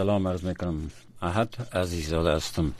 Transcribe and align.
سلام 0.00 0.28
عرض 0.28 0.44
می‌کنم. 0.44 0.90
احد 1.22 1.68
عزیزاده 1.72 2.30
هستم. 2.32 2.72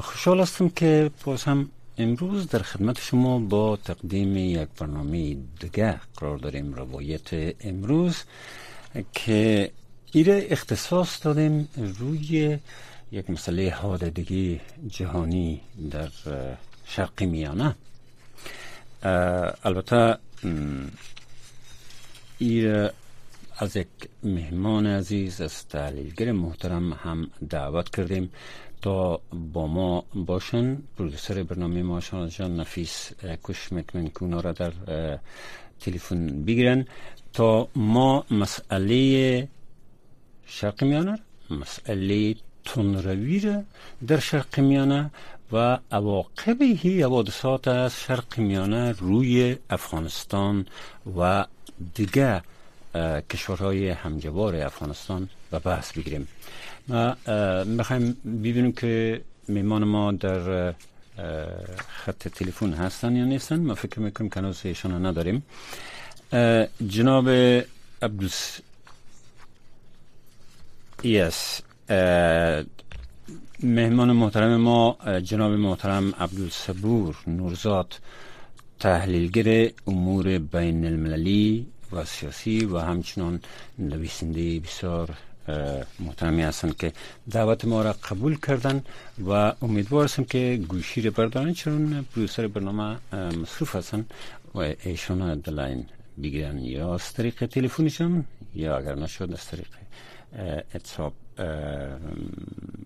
خوشحال 0.00 0.40
هستم 0.40 0.68
که 0.68 1.10
باز 1.24 1.44
هم 1.44 1.68
امروز 1.98 2.48
در 2.48 2.58
خدمت 2.58 3.00
شما 3.00 3.38
با 3.38 3.76
تقدیم 3.76 4.36
یک 4.36 4.68
برنامه 4.78 5.36
دیگه 5.60 6.00
قرار 6.16 6.38
داریم 6.38 6.74
روایت 6.74 7.28
امروز 7.60 8.16
که 9.12 9.70
ایره 10.12 10.46
اختصاص 10.50 11.26
دادیم 11.26 11.68
روی 11.98 12.58
یک 13.12 13.30
مسئله 13.30 13.70
حادثگی 13.70 14.60
جهانی 14.88 15.60
در 15.90 16.10
شرق 16.86 17.22
میانه. 17.22 17.74
البته 19.64 20.18
ایره 22.38 22.92
از 23.62 23.76
یک 23.76 23.88
مهمان 24.22 24.86
عزیز 24.86 25.40
از 25.40 25.68
تحلیلگر 25.68 26.32
محترم 26.32 26.92
هم 26.92 27.30
دعوت 27.50 27.88
کردیم 27.96 28.32
تا 28.82 29.20
با 29.52 29.66
ما 29.66 30.04
باشن. 30.14 30.76
پرودوسر 30.96 31.42
برنامه 31.42 31.82
ما 31.82 32.00
جان 32.28 32.60
نفیس 32.60 33.12
کش 33.44 33.72
می‌کنن 33.72 34.08
که 34.08 34.22
اونا 34.22 34.40
را 34.40 34.52
در 34.52 34.72
تلفن 35.80 36.44
بگیرن. 36.44 36.86
تا 37.32 37.68
ما 37.76 38.24
مسئله 38.30 39.48
شرق 40.46 40.84
میانه 40.84 41.18
مسئله 41.50 42.34
تنروی 42.64 43.40
را 43.40 43.62
در 44.06 44.18
شرق 44.18 44.60
میانه 44.60 45.10
و 45.52 45.78
عواقب 45.92 46.62
هی 46.62 47.02
حوادثات 47.02 47.68
از 47.68 48.00
شرق 48.00 48.38
میانه 48.38 48.92
روی 48.92 49.56
افغانستان 49.70 50.66
و 51.18 51.46
دیگه 51.94 52.42
کشورهای 53.30 53.88
همجوار 53.88 54.56
افغانستان 54.56 55.28
و 55.52 55.60
بحث 55.60 55.92
بگیریم. 55.92 56.28
ما 56.88 57.16
می‌خوایم 57.64 58.16
ببینیم 58.24 58.72
که 58.72 59.20
میمان 59.48 59.84
ما 59.84 60.12
در 60.12 60.74
خط 61.88 62.28
تلفن 62.28 62.72
هستن 62.72 63.16
یا 63.16 63.24
نیستن. 63.24 63.60
ما 63.60 63.74
فکر 63.74 64.00
می‌کنم 64.00 64.28
که 64.28 64.40
هنوز 64.40 64.60
ایشان 64.64 65.06
نداریم. 65.06 65.42
جناب 66.88 67.28
عبدالس 68.02 68.60
یس 71.02 71.60
مهمان 73.62 74.12
محترم 74.12 74.56
ما 74.56 74.96
جناب 75.20 75.52
محترم 75.52 76.14
عبدالصبور 76.14 77.16
نورزاد 77.26 78.00
تحلیلگر 78.80 79.70
امور 79.86 80.38
بین 80.38 80.86
المللی 80.86 81.66
و 81.92 82.04
سیاسی 82.04 82.64
و 82.64 82.78
همچنان 82.78 83.40
نویسنده 83.78 84.60
بسیار 84.60 85.16
محترمی 86.00 86.42
هستند 86.42 86.76
که 86.76 86.92
دعوت 87.30 87.64
ما 87.64 87.82
را 87.82 87.92
قبول 87.92 88.38
کردن 88.40 88.82
و 89.28 89.30
امیدوار 89.62 90.04
هستم 90.04 90.24
که 90.24 90.60
گوشی 90.68 91.02
را 91.02 91.10
بردارن 91.10 91.52
چون 91.52 92.06
پروسر 92.14 92.46
برنامه 92.46 92.96
مصروف 93.12 93.76
هستن 93.76 94.06
و 94.54 94.58
ایشان 94.58 95.38
دلاین 95.38 95.86
بگیرن 96.22 96.58
یا 96.58 96.94
از 96.94 97.12
طریق 97.12 97.46
تلفنشون 97.46 98.24
یا 98.54 98.76
اگر 98.76 98.94
نشد 98.94 99.32
از 99.32 99.46
طریق 99.46 99.66
اتساب 100.74 101.12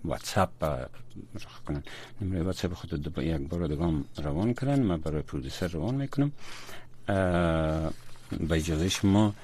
واتساپ 0.04 0.50
کنن. 1.66 1.82
نمره 2.20 2.42
واتساپ 2.42 2.72
خود 2.72 3.18
یک 3.18 3.36
بار 3.48 3.66
دگام 3.66 4.04
روان 4.16 4.54
کردن. 4.54 4.82
من 4.82 4.96
برای 4.96 5.22
پرودوسر 5.22 5.68
روان 5.68 5.94
می‌کنم. 5.94 6.32
با 8.40 8.54
اجازه 8.54 8.88
شما 8.88 9.34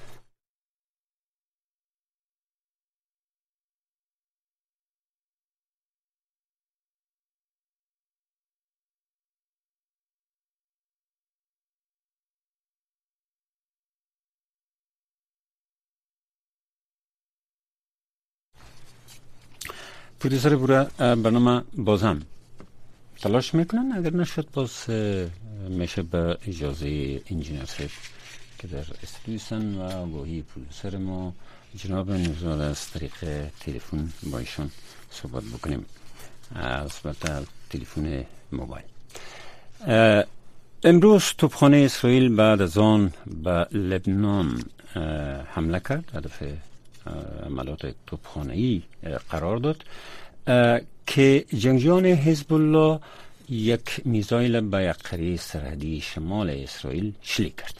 پرویسر 20.19 20.55
بوره 20.55 20.83
برنامه 20.97 21.63
باز 21.77 22.03
هم 22.03 22.21
تلاش 23.21 23.53
می‌کنن؟ 23.53 23.91
اگر 23.91 24.13
نشد 24.13 24.47
باز 24.53 24.89
میشه 25.69 26.01
به 26.03 26.37
اجازه 26.47 27.21
انجینر 27.29 27.65
سیف 27.65 27.93
که 28.61 28.67
در 28.67 28.85
استودیو 29.03 29.81
و 29.81 30.11
گاهی 30.11 30.41
پروسر 30.41 30.97
ما 30.97 31.33
جناب 31.75 32.11
نوزاد 32.11 32.61
از 32.61 32.87
طریق 32.91 33.13
تلفن 33.59 34.09
با 34.23 34.39
ایشون 34.39 34.71
صحبت 35.11 35.43
بکنیم. 35.43 35.85
البته 36.55 37.45
تلفن 37.69 38.25
موبایل. 38.51 38.85
امروز 40.83 41.23
توپخانه 41.37 41.77
اسرائیل 41.77 42.35
بعد 42.35 42.61
از 42.61 42.77
آن 42.77 43.13
به 43.43 43.67
لبنان 43.71 44.63
حمله 45.55 45.79
کرد. 45.79 46.11
هدف 46.13 46.43
عملات 47.45 47.95
توپخانه 48.07 48.53
ای 48.53 48.81
قرار 49.29 49.57
داد. 49.57 49.83
که 51.07 51.45
جنگجویان 51.57 52.05
حزب 52.05 52.53
الله 52.53 52.99
یک 53.49 54.01
میزایل 54.05 54.61
به 54.61 54.83
یک 54.83 54.95
قریه 55.09 55.37
سرحدی 55.37 56.01
شمال 56.01 56.49
اسرائیل 56.49 57.13
شلیک 57.21 57.55
کرد. 57.55 57.73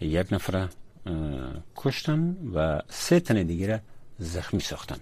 یک 0.00 0.32
نفر 0.32 0.68
کشتن 1.76 2.36
و 2.54 2.82
سه 2.88 3.20
تن 3.20 3.42
دیگر 3.42 3.80
زخمی 4.18 4.60
ساختن. 4.60 4.98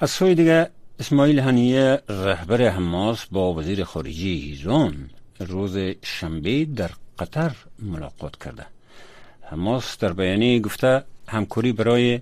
از 0.00 0.10
سوی 0.10 0.34
دیگه 0.34 0.70
اسماعیل 1.00 1.38
هنیه 1.38 2.02
رهبر 2.08 2.68
حماس 2.68 3.26
با 3.26 3.54
وزیر 3.54 3.84
خارجه 3.84 4.28
ایران 4.28 5.10
روز 5.40 5.76
شنبه 6.02 6.64
در 6.64 6.90
قطر 7.18 7.52
ملاقات 7.78 8.36
کرده. 8.44 8.66
حماس 9.42 9.98
در 9.98 10.12
بیانیه 10.12 10.60
گفته 10.60 11.04
همکاری 11.28 11.72
برای 11.72 12.20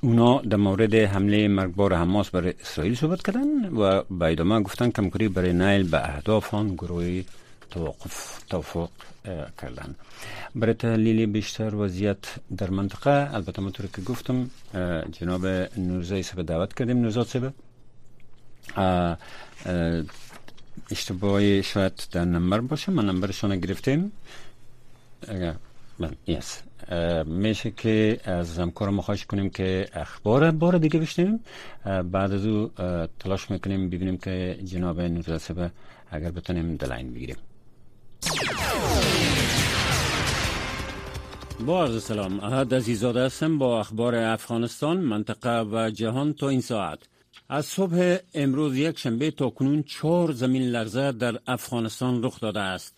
اونا 0.00 0.40
در 0.40 0.56
مورد 0.56 0.94
حمله 0.94 1.48
مرگبار 1.48 1.94
حماس 1.94 2.30
بر 2.30 2.54
اسرائیل 2.60 2.94
صحبت 2.94 3.22
کردن 3.22 3.68
و 3.68 4.02
به 4.02 4.32
ادامه 4.32 4.60
گفتن 4.60 4.92
همکاری 4.96 5.28
برای 5.28 5.52
نیل 5.52 5.88
به 5.90 6.08
اهداف 6.08 6.54
آن 6.54 6.74
گروه 6.74 7.22
توقف 7.70 8.42
توفق 8.50 8.90
کردن. 9.62 9.94
برای 10.54 10.74
تحلیل 10.74 11.26
بیشتر 11.26 11.74
وضعیت 11.74 12.18
در 12.56 12.70
منطقه 12.70 13.34
البته 13.34 13.70
طور 13.70 13.86
که 13.86 14.02
گفتم 14.02 14.50
جناب 15.12 15.46
نوزای 15.76 16.22
سبه 16.22 16.42
دعوت 16.42 16.74
کردیم. 16.74 16.98
نوزاد 17.00 17.26
سبه 17.26 17.52
اشتباهی 20.90 21.62
شاید 21.62 22.02
در 22.12 22.24
نمبر 22.24 22.60
باشه. 22.60 22.92
من 22.92 23.06
نمبرشان 23.06 23.60
گرفتیم 23.60 24.12
من 25.98 26.12
یس. 26.26 26.62
میشه 27.26 27.70
که 27.70 28.20
از 28.24 28.58
همکار 28.58 28.90
ما 28.90 29.02
خواهش 29.02 29.24
کنیم 29.24 29.50
که 29.50 29.88
اخبار 29.92 30.50
بار 30.50 30.78
دیگه 30.78 31.00
بشنیم 31.00 31.40
بعد 31.84 32.32
از 32.32 32.46
او 32.46 32.70
تلاش 33.18 33.50
می‌کنیم 33.50 33.90
ببینیم 33.90 34.16
که 34.16 34.58
جناب 34.64 35.00
نوزاد 35.00 35.38
سبه 35.38 35.70
اگر 36.10 36.30
بتونیم 36.30 36.76
دلاین 36.76 37.14
بگیریم. 37.14 37.36
با 41.66 41.82
عرض 41.84 42.02
سلام 42.02 42.40
احد 42.40 42.74
عزیزاده 42.74 43.24
هستم 43.24 43.58
با 43.58 43.80
اخبار 43.80 44.14
افغانستان 44.14 44.96
منطقه 45.00 45.62
و 45.62 45.90
جهان 45.90 46.32
تا 46.32 46.48
این 46.48 46.60
ساعت. 46.60 46.98
از 47.48 47.66
صبح 47.66 48.16
امروز 48.34 48.76
یک 48.76 48.98
شنبه 48.98 49.30
تا 49.30 49.50
کنون 49.50 49.82
چهار 49.82 50.32
زمین 50.32 50.62
لرزه 50.62 51.12
در 51.12 51.38
افغانستان 51.46 52.22
رخ 52.22 52.40
داده 52.40 52.60
است. 52.60 52.94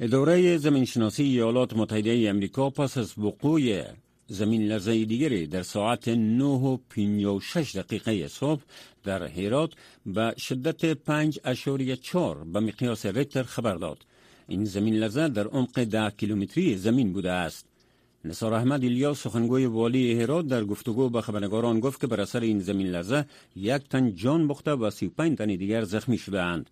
اداره 0.00 0.56
زمینشناسی 0.56 1.22
ایالات 1.22 1.76
متحده 1.76 2.26
امریکا 2.28 2.70
پس 2.70 2.98
از 2.98 3.18
وقوع 3.18 3.84
زمین 4.26 4.62
لرزه 4.68 5.04
دیگری 5.04 5.46
در 5.46 5.62
ساعت 5.62 6.08
9 6.08 6.44
و 6.44 6.76
56 6.90 7.76
دقیقه 7.76 8.28
صبح 8.28 8.62
در 9.04 9.26
هیرات 9.26 9.70
به 10.06 10.34
شدت 10.38 10.94
5 10.94 11.40
اشوری 11.44 11.96
4 11.96 12.44
به 12.44 12.60
مقیاس 12.60 13.06
ریکتر 13.06 13.42
خبر 13.42 13.74
داد. 13.74 13.98
این 14.48 14.64
زمین 14.64 14.94
لرزه 14.94 15.28
در 15.28 15.46
عمق 15.46 15.84
ده 15.84 16.10
کیلومتری 16.10 16.76
زمین 16.76 17.12
بوده 17.12 17.32
است 17.32 17.66
نصار 18.24 18.54
احمد 18.54 18.82
ایلیا 18.82 19.14
سخنگوی 19.14 19.66
والی 19.66 20.20
هرات 20.20 20.46
در 20.46 20.64
گفتگو 20.64 21.08
با 21.08 21.20
خبرنگاران 21.20 21.80
گفت 21.80 22.00
که 22.00 22.06
بر 22.06 22.20
اثر 22.20 22.40
این 22.40 22.60
زمین 22.60 22.86
لرزه 22.86 23.24
یک 23.56 23.82
تن 23.90 24.14
جان 24.14 24.48
بخته 24.48 24.70
و 24.72 24.90
35 24.90 25.38
تن 25.38 25.46
دیگر 25.46 25.84
زخمی 25.84 26.18
شده 26.18 26.42
اند. 26.42 26.70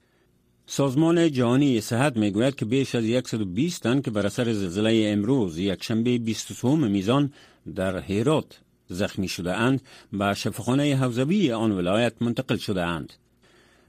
سازمان 0.66 1.32
جهانی 1.32 1.80
صحت 1.80 2.16
می‌گوید 2.16 2.54
که 2.54 2.64
بیش 2.64 2.94
از 2.94 3.04
120 3.26 3.82
تن 3.82 4.00
که 4.00 4.10
بر 4.10 4.26
اثر 4.26 4.52
زلزله 4.52 5.10
امروز 5.12 5.58
یک 5.58 5.82
شنبه 5.82 6.18
23 6.18 6.74
میزان 6.74 7.32
در 7.74 7.98
هرات 7.98 8.60
زخمی 8.88 9.28
شده 9.28 9.52
اند 9.54 9.82
به 10.12 10.34
شفاخانه 10.34 10.96
حوزوی 10.96 11.52
آن 11.52 11.72
ولایت 11.72 12.22
منتقل 12.22 12.56
شده 12.56 12.82
اند. 12.82 13.12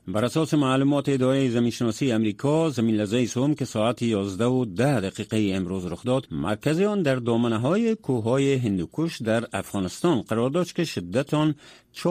بر 0.07 0.25
اساس 0.25 0.53
معلومات 0.53 1.09
اداره 1.09 1.50
زمینشناسی 1.50 2.11
امریکا 2.11 2.69
زمین 2.69 2.95
لرزه 2.95 3.25
سوم 3.25 3.55
که 3.55 3.65
ساعت 3.65 4.01
11 4.01 4.45
و 4.45 4.65
10 4.65 5.00
دقیقه 5.00 5.51
امروز 5.55 5.85
رخ 5.85 6.03
داد 6.03 6.27
مرکز 6.31 6.81
آن 6.81 7.01
در 7.01 7.15
دامنه 7.15 7.57
های 7.57 7.95
کوههای 7.95 8.53
هندوکش 8.55 9.21
در 9.21 9.45
افغانستان 9.53 10.21
قرار 10.21 10.50
داشت 10.50 10.75
که 10.75 10.85
شدت 10.85 11.33
آن 11.33 11.55
4.1 11.95 12.01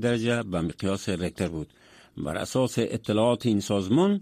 درجه 0.00 0.42
به 0.42 0.60
مقیاس 0.60 1.08
رکتر 1.08 1.48
بود. 1.48 1.68
بر 2.16 2.36
اساس 2.36 2.74
اطلاعات 2.78 3.46
این 3.46 3.60
سازمان 3.60 4.20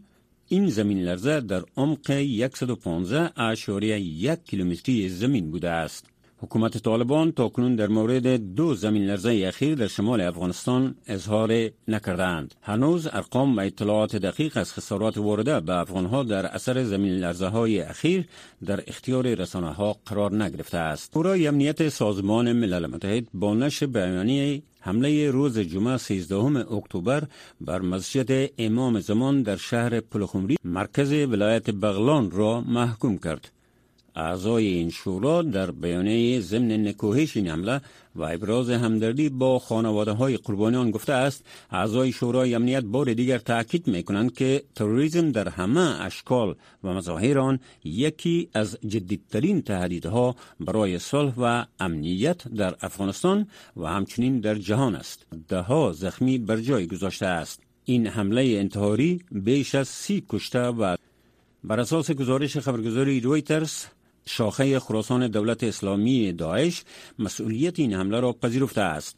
این 0.48 0.66
زمین 0.66 0.98
لرزه 0.98 1.40
در 1.40 1.62
عمق 1.76 2.22
115.1 2.48 4.44
کیلومتری 4.44 5.08
زمین 5.08 5.50
بوده 5.50 5.70
است. 5.70 6.06
حکومت 6.42 6.78
طالبان 6.78 7.32
تا 7.32 7.48
کنون 7.48 7.76
در 7.76 7.86
مورد 7.86 8.54
دو 8.54 8.74
زمین 8.74 9.06
لرزه 9.06 9.44
اخیر 9.48 9.74
در 9.74 9.86
شمال 9.86 10.20
افغانستان 10.20 10.94
اظهار 11.06 11.70
نکردند. 11.88 12.54
هنوز 12.62 13.06
ارقام 13.06 13.56
و 13.56 13.60
اطلاعات 13.60 14.16
دقیق 14.16 14.56
از 14.56 14.72
خسارات 14.72 15.18
وارده 15.18 15.60
به 15.60 15.74
افغانها 15.74 16.22
در 16.22 16.46
اثر 16.46 16.84
زمین 16.84 17.12
لرزه 17.12 17.46
های 17.46 17.80
اخیر 17.80 18.28
در 18.66 18.82
اختیار 18.86 19.34
رسانه 19.34 19.72
ها 19.72 19.96
قرار 20.06 20.44
نگرفته 20.44 20.78
است. 20.78 21.10
شورای 21.14 21.46
امنیت 21.46 21.88
سازمان 21.88 22.52
ملل 22.52 22.86
متحد 22.86 23.26
با 23.34 23.54
نشر 23.54 23.86
بیانیه 23.86 24.62
حمله 24.80 25.30
روز 25.30 25.58
جمعه 25.58 25.96
13 25.96 26.36
اکتبر 26.74 27.22
بر 27.60 27.80
مسجد 27.80 28.50
امام 28.58 29.00
زمان 29.00 29.42
در 29.42 29.56
شهر 29.56 30.00
پلخمری 30.00 30.56
مرکز 30.64 31.12
ولایت 31.12 31.70
بغلان 31.70 32.30
را 32.30 32.60
محکوم 32.60 33.18
کرد. 33.18 33.59
اعضای 34.20 34.66
این 34.66 34.90
شورا 34.90 35.42
در 35.42 35.70
بیانیه 35.70 36.40
ضمن 36.40 36.88
نکوهش 36.88 37.36
این 37.36 37.48
حمله 37.48 37.80
و 38.16 38.22
ابراز 38.22 38.70
همدردی 38.70 39.28
با 39.28 39.58
خانواده 39.58 40.12
های 40.12 40.36
قربانیان 40.36 40.90
گفته 40.90 41.12
است 41.12 41.44
اعضای 41.70 42.12
شورای 42.12 42.54
امنیت 42.54 42.84
بار 42.84 43.14
دیگر 43.14 43.38
تاکید 43.38 43.86
می 43.86 44.02
کنند 44.02 44.34
که 44.34 44.62
تروریسم 44.74 45.32
در 45.32 45.48
همه 45.48 46.04
اشکال 46.04 46.54
و 46.84 46.88
مظاهر 46.94 47.38
آن 47.38 47.58
یکی 47.84 48.48
از 48.54 48.78
جدیدترین 48.86 49.62
تهدیدها 49.62 50.36
برای 50.60 50.98
صلح 50.98 51.34
و 51.38 51.64
امنیت 51.80 52.48
در 52.48 52.74
افغانستان 52.80 53.46
و 53.76 53.86
همچنین 53.86 54.40
در 54.40 54.54
جهان 54.54 54.96
است. 54.96 55.26
ده 55.48 55.60
ها 55.60 55.92
زخمی 55.92 56.38
بر 56.38 56.56
جای 56.56 56.86
گذاشته 56.86 57.26
است. 57.26 57.62
این 57.84 58.06
حمله 58.06 58.42
انتحاری 58.42 59.20
بیش 59.32 59.74
از 59.74 59.88
سی 59.88 60.24
کشته 60.28 60.60
و 60.60 60.96
بر 61.64 61.80
اساس 61.80 62.10
گزارش 62.10 62.58
خبرگزاری 62.58 63.20
رویترز 63.20 63.84
شاخه 64.26 64.80
خراسان 64.80 65.28
دولت 65.28 65.64
اسلامی 65.64 66.32
داعش 66.32 66.84
مسئولیت 67.18 67.78
این 67.78 67.94
حمله 67.94 68.20
را 68.20 68.32
پذیرفته 68.32 68.80
است. 68.80 69.16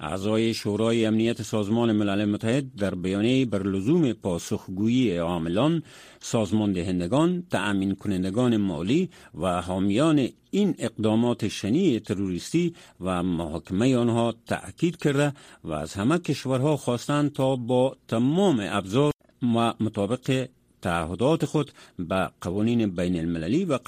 اعضای 0.00 0.54
شورای 0.54 1.06
امنیت 1.06 1.42
سازمان 1.42 1.92
ملل 1.92 2.24
متحد 2.24 2.74
در 2.74 2.94
بیانیه 2.94 3.46
بر 3.46 3.62
لزوم 3.62 4.12
پاسخگویی 4.12 5.16
عاملان، 5.16 5.82
سازمان 6.20 6.72
دهندگان، 6.72 7.42
تأمین 7.50 7.94
کنندگان 7.94 8.56
مالی 8.56 9.10
و 9.34 9.62
حامیان 9.62 10.28
این 10.50 10.74
اقدامات 10.78 11.48
شنی 11.48 12.00
تروریستی 12.00 12.74
و 13.00 13.22
محاکمه 13.22 13.96
آنها 13.96 14.34
تأکید 14.46 14.96
کرده 14.96 15.32
و 15.64 15.72
از 15.72 15.94
همه 15.94 16.18
کشورها 16.18 16.76
خواستند 16.76 17.32
تا 17.32 17.56
با 17.56 17.96
تمام 18.08 18.60
ابزار 18.62 19.12
و 19.42 19.74
مطابق 19.80 20.48
تعهدات 20.82 21.44
خود 21.44 21.70
به 21.98 22.30
قوانین 22.40 22.90
بین 22.90 23.18
المللی 23.18 23.64
و 23.64 23.78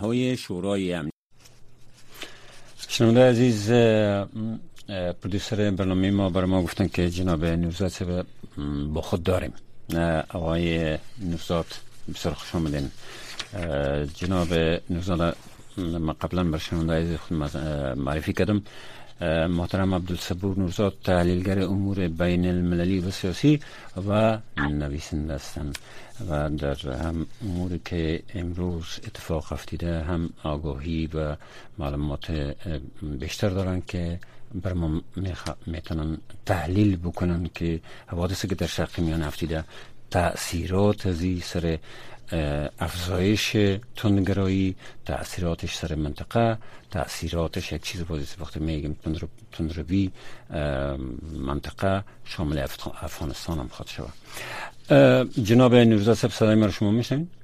های 0.00 0.36
شورای 0.36 0.92
امنیت 0.92 1.12
شنونده 2.88 3.30
عزیز 3.30 3.70
پرودیسر 5.22 5.70
برنامه 5.70 6.10
ما 6.10 6.30
برای 6.30 6.46
ما 6.46 6.62
گفتن 6.62 6.88
که 6.88 7.10
جناب 7.10 7.44
نوزاد 7.44 8.26
با 8.92 9.00
خود 9.00 9.22
داریم. 9.22 9.52
آقای 10.28 10.98
نوزاد 11.18 11.66
بسیار 12.14 12.34
خوش 12.34 12.54
آمدین. 12.54 12.90
جناب 14.14 14.48
نوزاد 14.90 15.36
ما 15.78 16.12
قبلا 16.12 16.44
بر 16.44 16.58
شنونده 16.58 16.92
عزیز 16.92 17.16
خود 17.16 17.56
معرفی 17.96 18.32
کردم. 18.32 18.62
محترم 19.48 19.94
عبدالصبور 19.94 20.58
نورزاد 20.58 20.94
تحلیلگر 21.04 21.58
امور 21.62 22.08
بین 22.08 22.46
المللی 22.46 23.00
و 23.00 23.10
سیاسی 23.10 23.60
و 24.08 24.38
نویسنده 24.56 25.34
هستند 25.34 25.78
و 26.30 26.50
در 26.50 26.74
هم 26.74 27.26
اموری 27.42 27.80
که 27.84 28.22
امروز 28.34 29.00
اتفاق 29.06 29.52
افتیده 29.52 30.00
هم 30.02 30.30
آگاهی 30.42 31.06
و 31.14 31.36
معلومات 31.78 32.54
بیشتر 33.02 33.48
دارن 33.48 33.82
که 33.86 34.20
بر 34.54 34.72
ما 34.72 35.00
می‌تونن 35.66 36.18
تحلیل 36.46 36.96
بکنن 36.96 37.50
که 37.54 37.80
حوادثی 38.06 38.48
که 38.48 38.54
در 38.54 38.66
شرق 38.66 39.00
میان 39.00 39.22
افتیده 39.22 39.64
تأثیرات 40.10 41.06
از 41.06 41.24
سر 41.42 41.78
افزایش 42.78 43.56
تندگرایی 43.96 44.76
تاثیراتش 45.06 45.74
سر 45.74 45.94
منطقه 45.94 46.58
تاثیراتش 46.90 47.72
یک 47.72 47.82
چیز 47.82 48.04
بازی 48.06 48.26
وقتی 48.40 48.60
میگیم 48.60 48.96
تندروی 49.52 50.10
منطقه 51.32 52.04
شامل 52.24 52.58
افغانستان 53.02 53.58
هم 53.58 53.68
خواهد 53.68 53.90
شود. 53.90 54.12
جناب 55.44 55.74
نوزا 55.74 56.14
صاحب 56.14 56.32
صدای 56.32 56.54
ما 56.54 56.70
شما 56.70 56.90
میشنید 56.90 57.37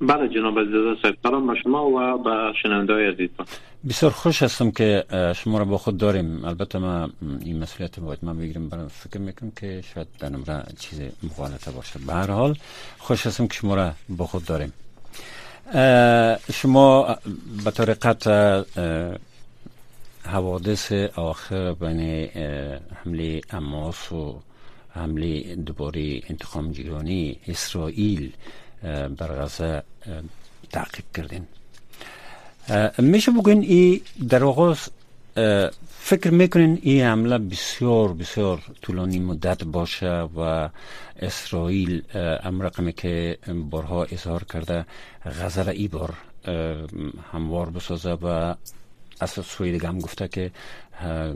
بله 0.00 0.28
جناب 0.28 0.58
عزیز 0.58 1.02
صاحب 1.02 1.16
سلام 1.22 1.46
به 1.46 1.60
شما 1.62 1.86
و 1.86 2.18
به 2.18 2.52
شنونده 2.62 3.12
عزیزتان. 3.12 3.46
بسیار 3.88 4.12
خوش 4.12 4.42
هستم 4.42 4.70
که 4.70 5.04
شما 5.36 5.58
را 5.58 5.64
با 5.64 5.78
خود 5.78 5.98
داریم. 5.98 6.44
البته 6.44 6.78
ما 6.78 7.10
این 7.40 7.58
مسئولیت 7.58 8.00
باید 8.00 8.18
ما 8.22 8.34
بگیریم. 8.34 8.68
برای 8.68 8.88
فکر 8.88 9.18
می‌کنم 9.18 9.52
که 9.60 9.84
شاید 9.94 10.06
در 10.18 10.28
نمره 10.28 10.64
چیز 10.78 11.00
مغالطه 11.22 11.70
باشه. 11.70 11.98
به 12.06 12.12
هر 12.12 12.30
حال 12.30 12.56
خوش 12.98 13.26
هستم 13.26 13.46
که 13.46 13.54
شما 13.54 13.74
را 13.74 13.92
با 14.08 14.26
خود 14.26 14.44
داریم. 14.44 14.72
شما 16.52 17.16
به 17.64 17.70
طور 17.70 17.94
قطع 17.94 18.62
حوادث 20.24 20.92
آخر 21.16 21.72
بین 21.72 22.28
حمله 23.04 23.40
اماس 23.50 24.12
و 24.12 24.40
حمله 24.90 25.54
دوباره 25.54 26.20
انتخام 26.28 26.72
جیرانی 26.72 27.36
اسرائیل 27.48 28.32
بر 28.82 29.42
غزه 29.42 29.82
تعقیب 30.72 31.04
کردین. 31.14 31.46
میشه 32.98 33.32
بگوین 33.32 33.62
ای 33.62 34.00
در 34.28 34.44
آغاز 34.44 34.88
فکر 35.98 36.30
می‌کنین 36.30 36.78
این 36.82 37.04
حمله 37.04 37.38
بسیار 37.38 38.12
بسیار 38.12 38.62
طولانی 38.82 39.18
مدت 39.18 39.64
باشه 39.64 40.28
و 40.36 40.68
اسرائیل 41.18 42.02
ام 42.14 42.62
رقمی 42.62 42.92
که 42.92 43.38
بارها 43.70 44.04
اظهار 44.04 44.44
کرده 44.44 44.86
را 45.56 45.72
ای 45.72 45.88
بار 45.88 46.14
هموار 47.32 47.70
بسازه 47.70 48.12
و 48.12 48.54
از 49.20 49.30
سوی 49.30 49.72
دیگه 49.72 49.88
هم 49.88 49.98
گفته 49.98 50.28
که 50.28 50.50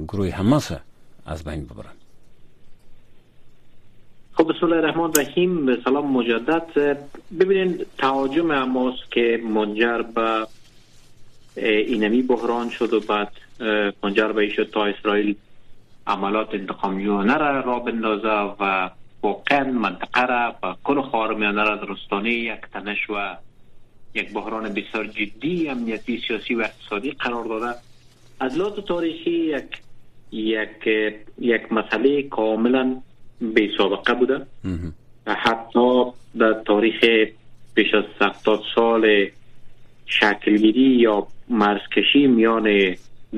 گروه 0.09 0.31
حماس 0.31 0.71
از 1.27 1.45
بین 1.45 1.65
ببره 1.65 2.02
خب 4.43 4.53
بسم 4.53 4.67
الله 4.67 4.77
الرحمن 4.77 5.05
الرحیم. 5.05 5.67
به 5.67 5.79
سلام 5.85 6.13
مجدد. 6.13 6.99
ببینید 7.41 7.87
تهاجم 7.99 8.53
حماس 8.53 8.95
که 9.11 9.41
منجر 9.45 10.03
به 10.03 10.47
اینمی 11.87 12.23
بحران 12.23 12.71
شد 12.71 12.93
و 12.93 13.01
بعد 13.01 13.33
منجر 14.03 14.33
به 14.33 14.49
شد 14.49 14.71
تا 14.71 14.85
اسرائیل 14.85 15.35
عملات 16.07 16.55
انتقامیانه 16.55 17.37
را 17.37 17.61
را 17.61 17.79
بندازه 17.79 18.55
و 18.61 18.91
واقعا 19.23 19.65
منطقه 19.65 20.27
را 20.27 20.55
و 20.63 20.75
کل 20.85 21.01
خاورمیانه 21.03 21.63
را 21.63 21.77
درستانه 21.77 22.31
یک 22.31 22.61
تنش 22.73 23.11
و 23.11 23.37
یک 24.15 24.33
بحران 24.33 24.75
بسیار 24.75 25.07
جدی 25.07 25.69
امنیتی 25.69 26.23
سیاسی 26.29 26.55
و 26.55 26.61
اقتصادی 26.61 27.11
قرار 27.11 27.45
داده. 27.45 27.75
از 28.41 28.59
لحاظ 28.59 28.73
تاریخی 28.73 29.31
یک 29.31 29.83
یک 30.33 30.87
یک 31.39 31.73
مسئله 31.73 32.23
کاملا 32.23 33.03
بی 33.55 33.71
سابقه 33.79 34.15
بوده 34.15 34.47
حتی 35.27 36.05
در 36.39 36.53
تاریخ 36.53 37.05
بیش 37.75 37.95
از 37.95 38.05
70 38.21 38.63
سال 38.75 39.27
شکلگیری 40.07 40.81
یا 40.81 41.27
مرزکشی 41.49 42.27
میان 42.27 42.97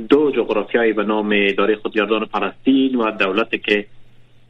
دو 0.09 0.31
جغرافیایی 0.31 0.93
به 0.93 1.05
نام 1.05 1.31
اداره 1.35 1.77
خودگردان 1.77 2.25
فلسطین 2.25 2.97
و 2.97 3.11
دولتی 3.11 3.59
که 3.59 3.87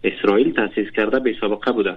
اسرائیل 0.05 0.53
تاسیس 0.53 0.91
کرده 0.97 1.19
به 1.19 1.37
سابقه 1.41 1.73
بوده 1.73 1.97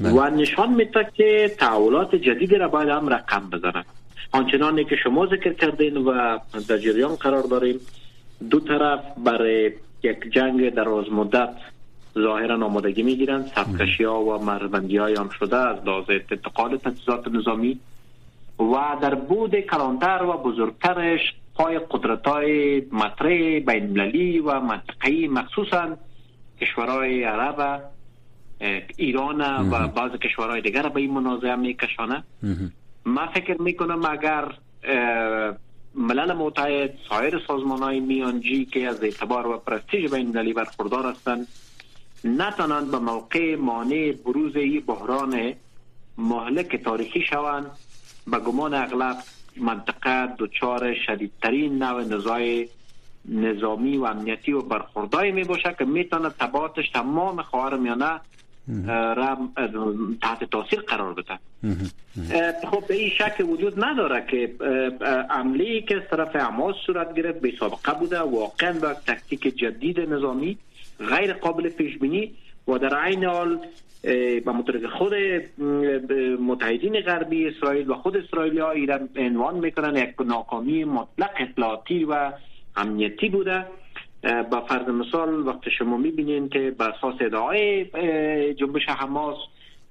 و 0.00 0.30
نشان 0.30 0.72
میده 0.72 1.08
که 1.14 1.50
تحولات 1.58 2.14
جدیدی 2.14 2.54
را 2.54 2.68
باید 2.68 2.88
هم 2.88 3.08
رقم 3.08 3.50
بزنه. 3.50 3.84
آنچنانی 4.32 4.84
که 4.84 4.96
شما 4.96 5.26
ذکر 5.26 5.52
کردین 5.52 5.96
و 5.96 6.38
در 6.68 6.78
جریان 6.78 7.14
قرار 7.14 7.42
داریم 7.42 7.80
دو 8.50 8.60
طرف 8.60 9.00
برای 9.24 9.72
یک 10.02 10.32
جنگ 10.32 10.74
در 10.74 10.88
مدت 10.88 11.54
ظاهرا 12.22 12.66
آمادگی 12.66 13.02
می‌گیرند 13.02 13.46
سبکشی 13.54 14.04
ها 14.04 14.20
و 14.24 14.44
مربندی 14.44 14.96
های 14.96 15.14
هم 15.14 15.28
شده 15.28 15.56
از 15.56 15.76
لحاظ 15.84 16.04
انتقال 16.08 16.76
تجهیزات 16.76 17.28
نظامی 17.28 17.78
و 18.58 18.96
در 19.02 19.14
بود 19.14 19.60
کلانتر 19.60 20.22
و 20.22 20.32
بزرگترش 20.32 21.20
پای 21.54 21.80
قدرت 21.90 22.26
های 22.26 22.82
مطرح 22.92 23.58
بین 23.58 24.40
و 24.40 24.60
منطقه‌ای 24.60 25.28
مخصوصا 25.28 25.96
کشورهای 26.60 27.24
عرب 27.24 27.82
ایران 28.96 29.70
و 29.70 29.88
بعض 29.88 30.12
کشورهای 30.12 30.60
دیگر 30.60 30.88
به 30.88 31.00
این 31.00 31.10
منازعه 31.10 31.56
میکشانه. 31.56 32.22
من 33.04 33.26
فکر 33.26 33.62
می‌کنم 33.62 34.04
اگر 34.04 34.44
ملل 35.94 36.32
متحد 36.32 36.94
سایر 37.08 37.40
سازمان 37.46 37.78
های 37.78 38.00
میانجی 38.00 38.64
که 38.64 38.88
از 38.88 39.02
اعتبار 39.02 39.46
و 39.46 39.58
پرستیژ 39.58 40.10
بین 40.10 40.26
المللی 40.26 40.52
برخوردار 40.52 41.06
هستند 41.06 41.46
نتانند 42.24 42.90
به 42.90 42.98
موقع 42.98 43.56
مانع 43.56 44.12
بروز 44.12 44.56
این 44.56 44.80
بحران 44.80 45.52
مهلک 46.18 46.76
تاریخی 46.76 47.20
شوند. 47.20 47.66
به 48.26 48.38
گمان 48.38 48.74
اغلب 48.74 49.16
منطقه 49.56 50.34
دچار 50.38 50.94
شدیدترین 51.06 51.82
نوع 51.82 52.04
نزاع 52.04 52.64
نظامی 53.28 53.96
و 53.96 54.04
امنیتی 54.04 54.52
و 54.52 54.62
برخوردای 54.62 55.32
می 55.32 55.44
باشه 55.44 55.74
که 55.78 55.84
می‌تونه 55.84 56.30
تبعاتش 56.30 56.90
تمام 56.90 57.42
خواهر 57.42 57.76
میانه 57.76 58.20
را 59.14 59.38
تحت 60.22 60.44
تاثیر 60.44 60.80
قرار 60.80 61.14
بده 61.14 61.38
خب 62.70 62.86
به 62.88 62.94
این 62.94 63.10
شک 63.10 63.44
وجود 63.48 63.84
نداره 63.84 64.26
که 64.30 64.54
عملی 65.30 65.82
که 65.82 65.96
از 65.96 66.02
طرف 66.10 66.36
حماس 66.36 66.76
صورت 66.86 67.14
گرفت 67.14 67.40
به 67.40 67.52
سابقه 67.60 67.94
بوده 67.94 68.20
واقعا 68.20 68.72
با 68.72 68.94
تکتیک 68.94 69.42
جدید 69.56 70.00
نظامی 70.00 70.58
غیر 70.98 71.32
قابل 71.32 71.68
پیش 71.68 71.98
بینی 71.98 72.34
و 72.68 72.78
در 72.78 72.98
عین 72.98 73.24
حال 73.24 73.58
به 74.44 74.52
مطرق 74.52 74.86
خود 74.86 75.14
متحدین 76.40 77.00
غربی 77.00 77.48
اسرائیل 77.48 77.90
و 77.90 77.94
خود 77.94 78.16
اسرائیلی 78.16 78.58
ها 78.58 78.70
ایران 78.70 79.08
عنوان 79.16 79.58
می‌کنن 79.58 79.96
یک 79.96 80.14
ناکامی 80.26 80.84
مطلق 80.84 81.30
اطلاعاتی 81.38 82.04
و 82.04 82.32
امنیتی 82.76 83.28
بوده. 83.28 83.66
با 84.50 84.60
فرض 84.60 84.88
مثال 84.88 85.46
وقت 85.46 85.68
شما 85.68 85.96
می‌بینین 85.96 86.48
که 86.48 86.70
به 86.78 86.84
اساس 86.84 87.14
ادعای 87.20 87.84
جنبش 88.54 88.88
حماس 88.88 89.36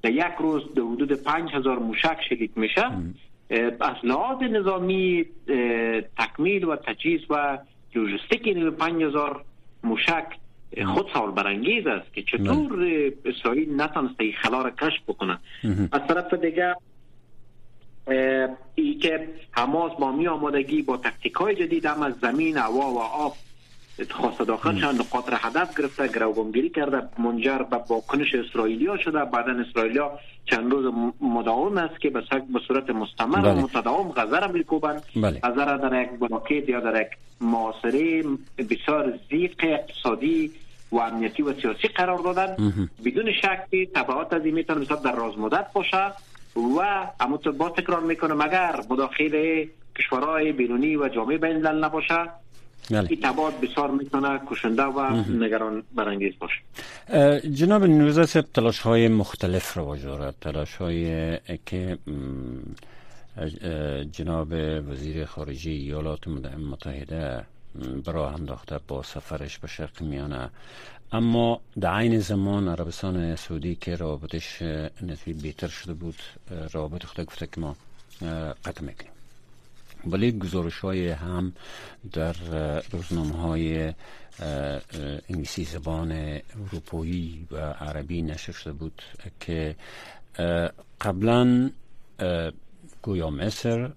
در 0.02 0.12
یک 0.12 0.36
روز 0.40 0.64
در 0.76 0.82
حدود 0.82 1.12
پنج 1.12 1.50
هزار 1.54 1.80
موشک 1.80 2.18
شلیک 2.30 2.52
میشه 2.56 2.86
از 3.80 3.96
لحاظ 4.04 4.44
نظامی 4.44 5.26
تکمیل 6.18 6.64
و 6.64 6.76
تجهیز 6.76 7.22
و 7.30 7.58
لوجستیک 7.96 8.42
این 8.48 8.72
پنج 8.72 9.04
هزار 9.04 9.44
موشک 9.84 10.28
خود 10.86 11.10
سوال 11.14 11.32
برانگیز 11.32 11.88
است 11.88 12.14
که 12.14 12.24
چطور 12.24 12.80
اسرائیل 13.26 13.82
نتانسته 13.82 14.24
این 14.24 14.34
خلا 14.34 14.62
را 14.62 14.72
کشف 14.72 15.04
بکنه. 15.08 15.38
از 15.92 16.02
طرف 16.08 16.34
دیگه 16.34 16.76
ای 18.76 18.94
که 18.94 19.28
حماس 19.52 19.92
با 20.00 20.12
می 20.12 20.28
آمادگی 20.28 20.82
با 20.82 20.98
تکتیک 20.98 21.34
های 21.34 21.56
جدید 21.56 21.86
هم 21.86 22.02
از 22.02 22.14
زمین 22.22 22.58
هوا 22.58 22.92
و 22.92 23.00
آب 23.00 23.36
خواست 24.12 24.42
داخل 24.42 24.76
شد 24.76 24.86
نقاط 24.86 25.30
را 25.30 25.38
هدف 25.38 25.80
گرفته 25.80 26.08
گروگانگیری 26.08 26.70
کرده 26.70 27.02
منجر 27.20 27.58
به 27.58 27.78
واکنش 27.90 28.36
اسرائیلیا 28.36 28.98
شده. 28.98 29.26
بعدا 29.26 29.52
اسرائیلیا 29.70 30.20
چند 30.46 30.72
روز 30.72 30.94
مداوم 31.22 31.78
است 31.78 32.02
که 32.02 32.10
به 32.10 32.24
صورت 32.68 32.90
مستمر 32.90 33.42
بله. 33.42 33.54
و 33.54 33.62
متداوم 33.62 34.12
غزه 34.12 34.40
را 34.40 34.48
میکوبند. 34.48 35.04
بله. 35.16 35.40
غزه 35.44 35.66
را 35.66 35.78
در 35.78 36.02
یک 36.02 36.10
بلاکیت 36.20 36.70
یا 36.70 36.80
در 36.80 37.02
یک 37.02 37.08
معاصره 37.42 38.24
بسیار 38.70 39.14
زیق 39.30 39.56
اقتصادی 39.60 40.52
و 40.92 40.98
امنیتی 40.98 41.44
و 41.44 41.54
سیاسی 41.62 41.88
قرار 41.88 42.18
دادن 42.18 42.56
بدون 43.06 43.32
شک 43.32 43.90
تبعات 43.96 44.34
از 44.34 44.46
این 44.46 44.54
می‌تونه 44.54 44.86
در 44.86 45.16
راز 45.16 45.38
مدت 45.38 45.74
باشه 45.74 46.12
و 46.56 47.08
همونطور 47.22 47.54
با 47.54 47.70
تکرار 47.70 48.00
می‌کنم 48.00 48.42
اگر 48.42 48.76
مداخل 48.90 49.66
کشورهای 50.00 50.52
بیرونی 50.52 50.96
و 50.96 51.08
جامعه 51.08 51.38
بین 51.38 51.68
نباشه 51.68 52.30
بله. 52.92 53.08
این 53.10 53.22
تبعات 53.22 53.62
بسیار 53.62 53.92
می‌تونه 53.92 54.42
کشنده 54.48 54.84
و 54.84 55.24
نگران 55.44 55.84
برانگیز 55.96 56.34
باشه. 56.40 56.60
جناب 57.54 57.84
نوزه 57.84 58.26
سب 58.26 58.46
تلاش 58.54 58.80
های 58.80 59.08
مختلف 59.08 59.74
رو 59.74 59.96
دارد. 59.96 60.36
تلاش 60.42 60.76
های 60.76 61.38
که 61.66 61.98
جناب 64.12 64.48
وزیر 64.90 65.26
خارجه 65.26 65.72
ایالات 65.72 66.28
متحده 66.72 67.44
برای 68.06 68.34
انداخته 68.34 68.80
با 68.88 69.04
سفرش 69.04 69.58
به 69.58 69.68
شرق 69.68 70.02
میانه. 70.02 70.50
اما 71.12 71.62
در 71.80 71.94
عین 71.94 72.20
زمان 72.20 72.68
عربستان 72.68 73.36
سعودی 73.36 73.76
که 73.76 73.96
رابطش 73.96 74.62
نسبی 75.02 75.34
بهتر 75.34 75.68
شده 75.68 75.94
بود 75.94 76.16
رابط 76.74 77.06
خود 77.06 77.26
گفته 77.26 77.48
که 77.48 77.62
ما 77.62 77.76
قطع 78.66 78.82
می‌کنیم. 78.82 79.12
ولی 80.12 80.32
گزارش 80.32 80.80
های 80.80 81.10
هم 81.10 81.54
در 82.14 82.36
روزنامه 82.92 83.38
های 83.38 83.94
انگلیسی 85.30 85.64
زبان 85.64 86.12
اروپایی 86.72 87.48
و 87.52 87.58
عربی 87.58 88.22
نشر 88.22 88.52
شده 88.52 88.74
بود 88.74 89.02
که 89.40 89.76
قبلا 91.02 91.70
گویا 93.02 93.30
مصر 93.30 93.92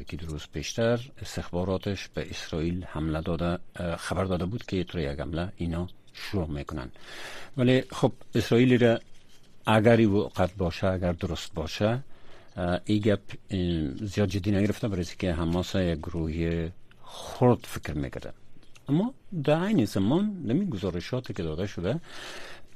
یکی 0.00 0.16
دو 0.16 0.26
روز 0.26 0.46
پیشتر 0.52 1.00
استخباراتش 1.22 2.08
به 2.08 2.30
اسرائیل 2.30 2.84
حمله 2.84 3.20
داده 3.20 3.58
خبر 3.96 4.24
داده 4.24 4.44
بود 4.44 4.66
که 4.66 4.76
یک 4.76 4.96
حمله 4.96 5.52
اینا 5.56 5.88
شروع 6.12 6.50
می‌کنن. 6.50 6.90
ولی 7.56 7.84
خب 7.90 8.12
اسرائیلی 8.34 8.78
را 8.78 9.00
اگری 9.66 10.06
وقت 10.06 10.56
باشه 10.56 10.86
اگر 10.86 11.12
درست 11.12 11.54
باشه 11.54 12.02
ای 12.84 13.00
گپ 13.00 13.20
زیاد 14.04 14.28
جدی 14.28 14.50
نگرفته 14.50 14.88
برای 14.88 15.04
که 15.18 15.32
حماس 15.32 15.74
یک 15.74 15.98
گروهی 15.98 16.70
خرد 17.04 17.58
فکر 17.62 17.92
می‌کرده 17.92 18.32
اما 18.88 19.14
در 19.44 19.62
این 19.62 19.84
زمان 19.84 20.42
نمی 20.44 20.66
گزارشاتی 20.66 21.34
که 21.34 21.42
داده 21.42 21.66
شده 21.66 22.00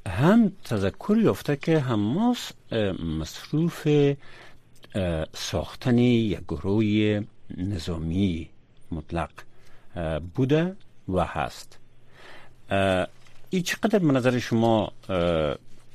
هم 0.07 0.51
تذکر 0.63 1.17
یافته 1.17 1.55
که 1.55 1.79
حماس 1.79 2.51
مصروف 3.19 3.87
ساختن 5.33 5.97
یک 5.97 6.39
گروه 6.47 7.21
نظامی 7.57 8.49
مطلق 8.91 9.29
بوده 10.35 10.75
و 11.09 11.25
هست. 11.25 11.79
این 13.49 13.63
چقدر 13.63 13.99
به 13.99 14.11
نظر 14.11 14.39
شما 14.39 14.91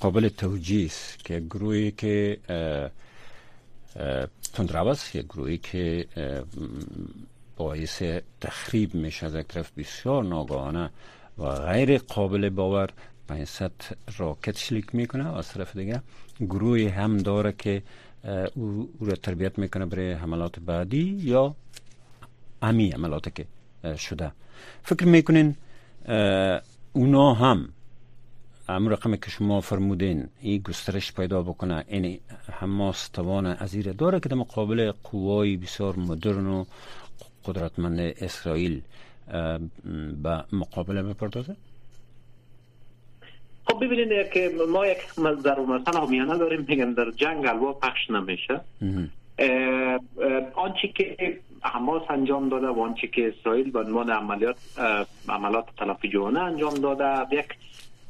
قابل 0.00 0.28
توجیه 0.28 0.87
است 0.87 1.25
که 1.25 1.40
گروهی 1.40 1.90
که 1.90 2.38
تندروس 4.52 5.14
یک 5.14 5.26
گروهی 5.26 5.58
که 5.58 6.06
باعث 7.56 8.02
تخریب 8.40 8.94
میشه 8.94 9.26
از 9.26 9.34
یک 9.34 9.46
طرف 9.46 9.70
بسیار 9.78 10.24
ناگهانه 10.24 10.90
و 11.38 11.48
غیر 11.50 11.98
قابل 11.98 12.48
باور 12.48 12.90
به 13.26 13.34
این 13.34 13.46
راکت 14.18 14.58
شلیک 14.58 14.94
می‌کنه. 14.94 15.28
و 15.28 15.34
از 15.34 15.48
طرف 15.48 15.76
دیگه 15.76 16.02
گروهی 16.40 16.88
هم 16.88 17.18
داره 17.18 17.54
که 17.58 17.82
او, 18.54 18.90
او 18.98 19.06
را 19.06 19.14
تربیت 19.14 19.58
می‌کنه 19.58 19.86
برای 19.86 20.12
حملات 20.12 20.60
بعدی 20.60 21.18
یا 21.20 21.54
امی 22.62 22.90
حملات 22.90 23.34
که 23.34 23.46
شده. 23.96 24.32
فکر 24.82 25.06
می‌کنین 25.06 25.56
اونا 26.92 27.34
هم 27.34 27.68
امر 28.68 28.92
رقم 28.92 29.16
که 29.16 29.30
شما 29.30 29.61
فرمودین 29.61 30.28
این 30.40 30.62
گسترش 30.62 31.12
پیدا 31.12 31.42
بکنه 31.42 31.85
این 31.88 32.18
حماس 32.52 33.08
توان 33.08 33.46
ازیره 33.46 33.92
داره 33.92 34.20
که 34.20 34.28
در 34.28 34.37
مقابل 34.37 34.92
قوای 35.04 35.56
بسیار 35.56 35.96
مدرن 35.96 36.46
و 36.46 36.64
قدرتمند 37.44 38.00
اسرائیل 38.00 38.82
به 40.23 40.44
مقابله 40.52 41.02
بپردازه 41.02 41.56
خب 43.66 43.85
ببینید 43.85 44.30
که 44.30 44.52
ما 44.73 44.87
یک 44.87 44.99
ضرور 45.42 45.78
مثلا 45.78 46.00
همیانه 46.00 46.38
داریم 46.38 46.66
میگن 46.68 46.92
در 46.92 47.11
جنگ 47.11 47.46
الوا 47.46 47.73
پخش 47.73 48.11
نمیشه. 48.11 48.61
آنچه 50.54 50.88
که 50.88 51.38
حماس 51.62 52.02
انجام 52.11 52.49
داده 52.49 52.66
و 52.66 52.80
آنچه 52.80 53.06
که 53.06 53.28
اسرائیل 53.28 53.70
به 53.70 53.78
عنوان 53.78 54.11
عملیات 54.11 54.56
عملات 55.28 55.64
تلافی 55.78 56.08
جوانه 56.08 56.40
انجام 56.40 56.75
داده 56.75 57.37
یک 57.37 57.49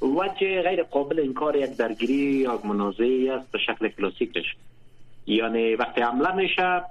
وجه 0.02 0.62
غیر 0.62 0.82
قابل 0.82 1.20
انکار 1.20 1.56
یک 1.56 1.76
درگیری 1.76 2.14
یا 2.14 2.60
منازعه 2.64 3.32
است 3.32 3.52
به 3.52 3.58
شکل 3.58 3.88
کلاسیکش. 3.88 4.56
یعنی 5.26 5.74
وقتی 5.74 6.00
حمله 6.00 6.34
میشه 6.34 6.82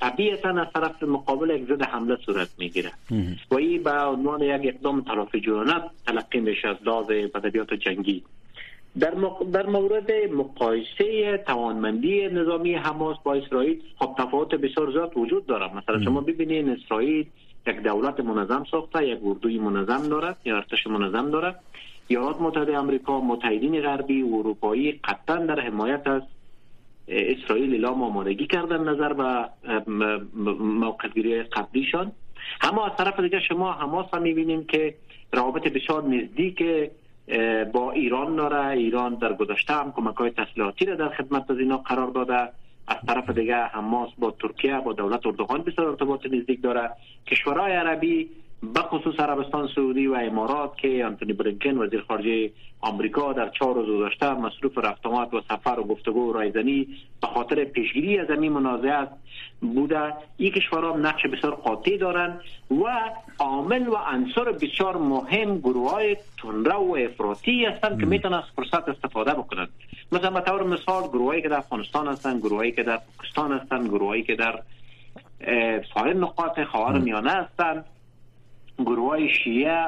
طبیعتا 0.00 0.48
از 0.48 0.66
طرف 0.74 1.02
مقابل 1.02 1.50
یک 1.50 1.68
ضد 1.68 1.82
حمله 1.82 2.16
صورت 2.26 2.48
می‌گیره. 2.58 2.90
و 3.50 3.54
این 3.54 3.82
به 3.82 3.90
عنوان 3.92 4.42
یک 4.42 4.60
اقدام 4.64 5.00
تلافی 5.00 5.40
جوانه 5.40 5.82
تلقی 6.06 6.40
میشه 6.40 6.68
از 6.68 6.76
لحاظ 6.84 7.06
ادبیات 7.10 7.74
جنگی. 7.74 8.22
در, 9.00 9.14
در 9.52 9.66
مورد 9.66 10.10
مقایسه 10.32 11.38
توانمندی 11.46 12.28
نظامی 12.28 12.74
حماس 12.74 13.16
با 13.24 13.34
اسرائیل 13.34 13.82
خب 13.98 14.14
تفاوت 14.18 14.54
بسیار 14.54 14.92
زیاد 14.92 15.12
وجود 15.16 15.46
دارد. 15.46 15.74
مثلا 15.74 16.02
شما 16.04 16.20
ببینید 16.20 16.68
اسرائیل 16.68 17.26
یک 17.68 17.82
دولت 17.82 18.20
منظم 18.20 18.64
ساخته 18.70 19.08
یک 19.08 19.18
اردوی 19.24 19.58
منظم 19.58 20.08
دارد 20.08 20.36
یا 20.44 20.56
ارتش 20.56 20.86
منظم 20.86 21.30
دارد. 21.30 21.60
ایالات 22.08 22.40
متحده 22.40 22.78
آمریکا 22.78 23.20
متحدین 23.20 23.80
غربی 23.80 24.22
و 24.22 24.34
اروپایی 24.34 24.92
قطعا 24.92 25.36
در 25.36 25.60
حمایت 25.60 26.06
از 26.06 26.22
اسرائیل 27.08 27.72
اعلام 27.72 28.02
آمادگی 28.02 28.46
کردن 28.46 28.88
نظر 28.88 29.12
به 29.12 29.48
موقعگیری 30.58 31.42
قبلیشان. 31.42 32.12
اما 32.60 32.86
از 32.86 32.96
طرف 32.96 33.20
دیگه 33.20 33.40
شما 33.40 33.72
حماس 33.72 34.06
هم 34.14 34.22
می‌بینیم 34.22 34.64
که 34.64 34.94
روابط 35.32 35.68
بسیار 35.68 36.02
نزدیک 36.04 36.62
با 37.72 37.92
ایران 37.92 38.36
داره. 38.36 38.66
ایران 38.66 39.14
در 39.14 39.32
گذشته 39.32 39.74
هم 39.74 39.92
کمک 39.92 40.16
های 40.16 40.30
تسلیحاتی 40.30 40.84
را 40.84 40.94
در 40.94 41.08
خدمت 41.08 41.50
از 41.50 41.58
اینا 41.58 41.76
قرار 41.76 42.10
داده. 42.10 42.48
از 42.88 42.96
طرف 43.06 43.30
دیگه 43.30 43.56
حماس 43.56 44.10
با 44.18 44.30
ترکیه 44.30 44.80
با 44.80 44.92
دولت 44.92 45.26
اردوغان 45.26 45.62
بسیار 45.62 45.88
ارتباط 45.88 46.26
نزدیک 46.26 46.62
داره. 46.62 46.90
کشورهای 47.26 47.72
عربی 47.72 48.30
به 48.62 48.80
خصوص 48.80 49.20
عربستان 49.20 49.68
سعودی 49.74 50.06
و 50.06 50.14
امارات 50.14 50.76
که 50.76 51.04
انتونی 51.04 51.32
برینکن 51.32 51.78
وزیر 51.78 52.04
خارجه 52.08 52.50
آمریکا 52.80 53.32
در 53.32 53.48
چهار 53.48 53.74
روز 53.74 54.00
گذشته 54.00 54.34
مصروف 54.34 54.78
رفت 54.78 55.06
آمد 55.06 55.34
و 55.34 55.40
سفر 55.40 55.80
و 55.80 55.84
گفتگو 55.84 56.30
و 56.30 56.32
رایزنی 56.32 56.88
به 57.22 57.26
خاطر 57.26 57.64
پیشگیری 57.64 58.18
از 58.18 58.30
این 58.30 58.52
منازعه 58.52 59.06
بوده 59.60 60.12
این 60.36 60.52
کشورها 60.52 60.96
نقش 60.96 61.26
بسیار 61.26 61.54
قاطع 61.54 61.96
دارند 61.96 62.40
و 62.70 62.84
عامل 63.38 63.88
و 63.88 63.94
عنصر 63.94 64.52
بسیار 64.52 64.96
مهم 64.96 65.58
گروه 65.58 65.90
های 65.90 66.16
تندرو 66.42 66.78
و 66.78 66.96
افراطی 66.96 67.64
هستند 67.64 68.00
که 68.00 68.06
می‌تونن 68.06 68.34
از 68.34 68.44
فرصت 68.56 68.88
استفاده 68.88 69.34
بکنند. 69.34 69.68
مثلا 70.12 70.30
به 70.30 70.40
طور 70.40 70.62
مثال 70.62 71.02
گروهایی 71.02 71.42
که 71.42 71.48
در 71.48 71.56
افغانستان 71.56 72.08
هستند 72.08 72.40
گروهایی 72.40 72.72
که 72.72 72.82
در 72.82 73.00
پاکستان 73.18 73.52
هستند 73.52 73.88
گروهایی 73.88 74.22
که 74.22 74.34
در 74.34 74.62
سایر 75.94 76.16
نقاط 76.16 76.60
خواهر 76.60 76.98
میانه 76.98 77.30
هستند. 77.30 77.84
گروه 78.78 79.28
شیعه 79.28 79.84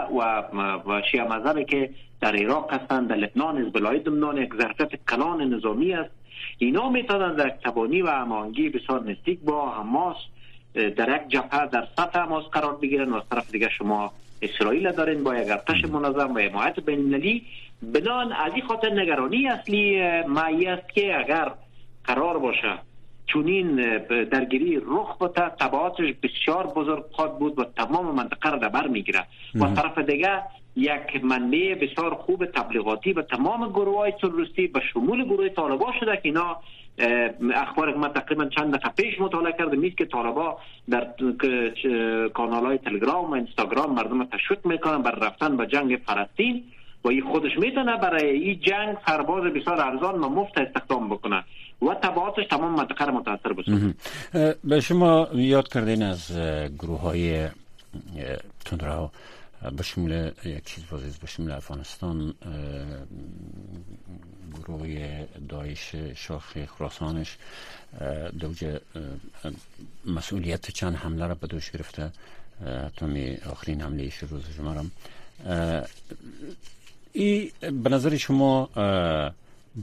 و, 0.86 1.02
شیعه 1.10 1.24
مذهبی 1.24 1.64
که 1.64 1.90
در 2.20 2.36
عراق 2.36 2.72
هستند 2.72 3.08
در 3.08 3.16
لبنان 3.16 3.66
از 3.66 3.72
بلای 3.72 3.98
دمنان 3.98 4.36
یک 4.36 4.54
ظرفیت 4.54 4.90
کلان 5.10 5.54
نظامی 5.54 5.92
است. 5.92 6.10
اینا 6.58 6.88
می‌تونن 6.88 7.34
در 7.34 7.50
تبانی 7.50 8.02
و 8.02 8.06
امانگی 8.06 8.68
بسیار 8.68 9.10
نزدیک 9.10 9.40
با 9.40 9.70
حماس 9.70 10.16
در 10.74 11.16
یک 11.16 11.28
جبهه 11.28 11.66
در 11.66 11.88
سطح 11.96 12.18
حماس 12.18 12.44
قرار 12.44 12.76
بگیرن 12.76 13.12
و 13.12 13.16
از 13.16 13.22
طرف 13.30 13.50
دیگه 13.50 13.68
شما 13.68 14.12
اسرائیل 14.42 14.92
دارین 14.92 15.24
با 15.24 15.36
یک 15.36 15.50
ارتش 15.50 15.84
منظم 15.84 16.34
و 16.34 16.38
حمایت 16.38 16.80
بین 16.80 16.98
المللی. 16.98 17.42
بنان 17.82 18.32
از 18.32 18.52
این 18.54 18.64
خاطر 18.64 18.90
نگرانی 19.00 19.48
اصلی 19.48 20.02
معی 20.22 20.66
است 20.66 20.88
که 20.88 21.18
اگر 21.18 21.52
قرار 22.04 22.38
باشه 22.38 22.78
چونین 23.32 23.98
درگیری 24.24 24.80
رخ 24.86 25.16
بوده 25.18 25.48
تبعاتش 25.48 26.14
بسیار 26.22 26.66
بزرگ 26.66 27.04
خواهد 27.12 27.38
بود 27.38 27.58
و 27.58 27.64
تمام 27.64 28.14
منطقه 28.14 28.50
را 28.50 28.58
در 28.58 28.68
بر 28.68 28.86
می‌گیره. 28.86 29.26
و 29.54 29.74
طرف 29.74 29.98
دیگه 29.98 30.42
یک 30.76 31.24
منبع 31.24 31.74
بسیار 31.74 32.14
خوب 32.14 32.46
تبلیغاتی 32.46 33.12
به 33.12 33.22
تمام 33.22 33.68
گروه 33.68 33.98
های 33.98 34.12
تروریستی 34.12 34.66
به 34.66 34.80
شمول 34.92 35.24
گروه 35.24 35.48
طالبا 35.48 35.92
شده 36.00 36.16
که 36.16 36.20
اینا 36.24 36.56
اخبار 37.54 37.94
ما 37.94 38.08
تقریبا 38.08 38.44
چند 38.44 38.74
دقیقه 38.74 38.88
پیش 38.96 39.20
مطالعه 39.20 39.52
کرده. 39.58 39.76
میست 39.76 39.96
که 39.96 40.04
طالبا 40.04 40.58
در 40.90 41.06
کانال 42.34 42.66
های 42.66 42.78
تلگرام 42.78 43.30
و 43.30 43.34
اینستاگرام 43.34 43.94
مردم 43.94 44.24
تشویق 44.24 44.66
می‌کنن 44.66 45.02
بر 45.02 45.10
رفتن 45.10 45.56
به 45.56 45.66
جنگ 45.66 46.00
فلسطین. 46.06 46.64
و 47.04 47.08
این 47.08 47.22
خودش 47.32 47.50
می‌تونه 47.58 47.96
برای 47.96 48.30
این 48.30 48.60
جنگ 48.60 48.96
سرباز 49.06 49.44
بسیار 49.44 49.80
ارزان 49.80 50.20
و 50.20 50.28
مفت 50.28 50.58
استخدام 50.58 51.08
بکنه 51.08 51.44
و 51.82 51.94
تبعاتش 52.02 52.46
تمام 52.50 52.72
منطقه 52.72 53.04
را 53.04 53.12
متاثر 53.12 53.52
بسازه. 53.52 53.94
به 54.64 54.80
شما 54.80 55.28
یاد 55.34 55.68
کردین 55.68 56.02
از 56.02 56.32
گروه 56.78 57.00
های 57.00 57.48
تندرها 58.64 59.12
به 59.76 59.82
شمول 59.82 60.30
یک 60.44 60.64
چیز 60.64 60.84
بازیز 60.90 61.18
به 61.18 61.26
شمول 61.26 61.50
افغانستان 61.50 62.34
گروه 64.54 65.26
دایش 65.48 65.94
شاخ 66.16 66.64
خراسانش 66.66 67.36
دوجه 68.40 68.80
مسئولیت 70.06 70.70
چند 70.70 70.96
حمله 70.96 71.26
را 71.26 71.34
به 71.34 71.46
دوش 71.46 71.70
گرفته 71.70 72.10
حتی 72.86 73.38
آخرین 73.50 73.80
حمله 73.80 74.12
روز 74.30 74.56
جمعرم 74.58 74.90
ای 77.12 77.52
به 77.60 77.90
نظر 77.90 78.16
شما 78.16 78.68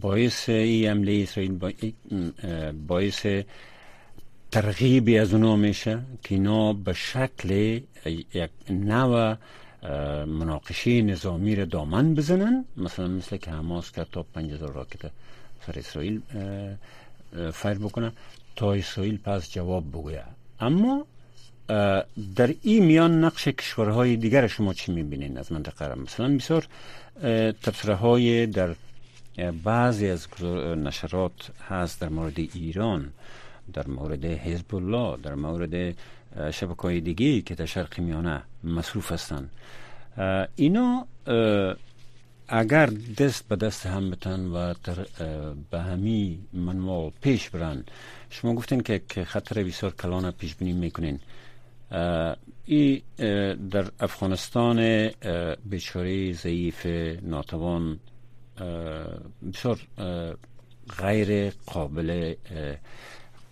باعث 0.01 0.49
این 0.49 0.89
حمله 0.89 1.11
اسرائیل 1.23 1.59
باعث 2.87 3.25
ترغیبی 4.51 5.17
از 5.17 5.33
اونا 5.33 5.55
میشه 5.55 5.99
که 6.23 6.35
اینا 6.35 6.73
به 6.73 6.93
شکل 6.93 7.79
یک 8.33 8.49
نوع 8.69 9.35
مناقشه 10.25 11.01
نظامی 11.01 11.55
را 11.55 11.65
دامن 11.65 12.15
بزنن. 12.15 12.65
مثلا 12.77 13.07
مثل 13.07 13.37
که 13.37 13.51
حماس 13.51 13.91
کرد 13.91 14.07
تا 14.11 14.23
5000 14.23 14.73
راکت 14.73 15.11
سر 15.67 15.79
اسرائیل 15.79 16.21
فایر 17.53 17.77
بکنه 17.77 18.11
تا 18.55 18.73
اسرائیل 18.73 19.17
پس 19.17 19.51
جواب 19.51 19.89
بگویه 19.89 20.23
اما 20.59 21.05
در 22.35 22.53
این 22.61 22.85
میان 22.85 23.23
نقش 23.23 23.47
کشورهای 23.47 24.15
دیگر 24.15 24.47
شما 24.47 24.73
چی 24.73 24.91
می‌بینین 24.91 25.37
از 25.37 25.51
منطقه 25.51 25.87
را؟ 25.87 25.95
مثلا 25.95 26.35
بسیار 26.35 26.67
تبصره 27.63 27.93
های 27.93 28.45
در 28.45 28.75
بعضی 29.63 30.09
از 30.09 30.27
نشرات 30.77 31.51
هست 31.69 32.01
در 32.01 32.09
مورد 32.09 32.39
ایران 32.39 33.11
در 33.73 33.87
مورد 33.87 34.25
حزب 34.25 34.75
الله 34.75 35.17
در 35.23 35.35
مورد 35.35 35.95
شبکه 36.51 36.81
های 36.81 37.01
دیگه 37.01 37.41
که 37.41 37.55
در 37.55 37.65
شرق 37.65 37.99
میانه 37.99 38.41
مصروف 38.63 39.11
هستند 39.11 39.49
اینا 40.55 41.05
اگر 42.47 42.85
دست 43.17 43.47
به 43.47 43.55
دست 43.55 43.85
هم 43.85 44.11
بتن 44.11 44.45
و 44.45 44.73
به 45.71 45.79
همی 45.79 46.39
منوال 46.53 47.11
پیش 47.21 47.49
برن 47.49 47.83
شما 48.29 48.53
گفتین 48.53 48.81
که 48.81 49.25
خطر 49.25 49.63
بسیار 49.63 49.91
کلان 49.91 50.31
پیش 50.31 50.55
بینی 50.55 50.73
می‌کنین. 50.73 51.19
ای 52.65 53.01
در 53.71 53.85
افغانستان 53.99 55.09
بیچاره 55.65 56.31
ضعیف 56.31 56.85
ناتوان 57.21 57.99
بسیار 59.53 59.77
غیر 61.01 61.49
قابل 61.73 62.33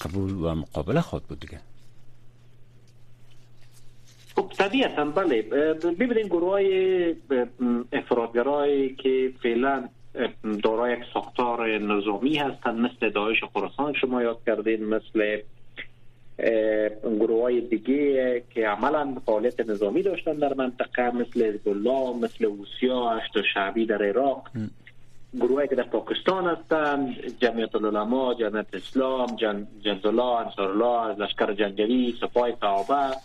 قبول 0.01 0.31
و 0.31 0.55
مقابله 0.55 1.01
خود 1.01 1.23
بود 1.23 1.39
دیگه. 1.39 1.59
خب 4.35 4.51
طبیعتا 4.57 5.05
بله. 5.05 5.41
ببینید 5.99 6.25
گروه 6.25 6.49
های 6.49 7.15
افرادگرایی 7.93 8.95
که 8.95 9.33
فعلا 9.43 9.89
دارای 10.63 10.93
یک 10.93 11.03
ساختار 11.13 11.77
نظامی 11.77 12.35
هستند 12.35 12.79
مثل 12.79 13.09
داعش 13.09 13.43
خراسان 13.53 13.93
شما 13.93 14.21
یاد 14.21 14.39
کردین 14.45 14.85
مثل 14.85 15.41
گروه 17.03 17.41
های 17.41 17.61
دیگه 17.61 18.43
که 18.49 18.67
عملا 18.67 19.15
فعالیت 19.25 19.59
نظامی 19.59 20.03
داشتن 20.03 20.33
در 20.33 20.53
منطقه 20.53 21.11
مثل 21.11 21.57
الله 21.65 22.17
مثل 22.17 22.45
اوسیا 22.45 23.09
اشت 23.09 23.41
شعبی 23.53 23.85
در 23.85 24.03
عراق. 24.03 24.49
گروهی 25.39 25.67
که 25.67 25.75
در 25.75 25.83
پاکستان 25.83 26.47
هستند 26.47 27.15
جمعیت 27.39 27.75
العلماء 27.75 28.33
جمعیت 28.33 28.65
اسلام 28.73 29.35
جن 29.35 29.67
جنزالله 29.81 30.47
انصارالله 30.47 31.25
لشکر 31.25 31.53
جنگلی 31.53 32.17
سپاه 32.21 32.51
صحابه 32.61 33.15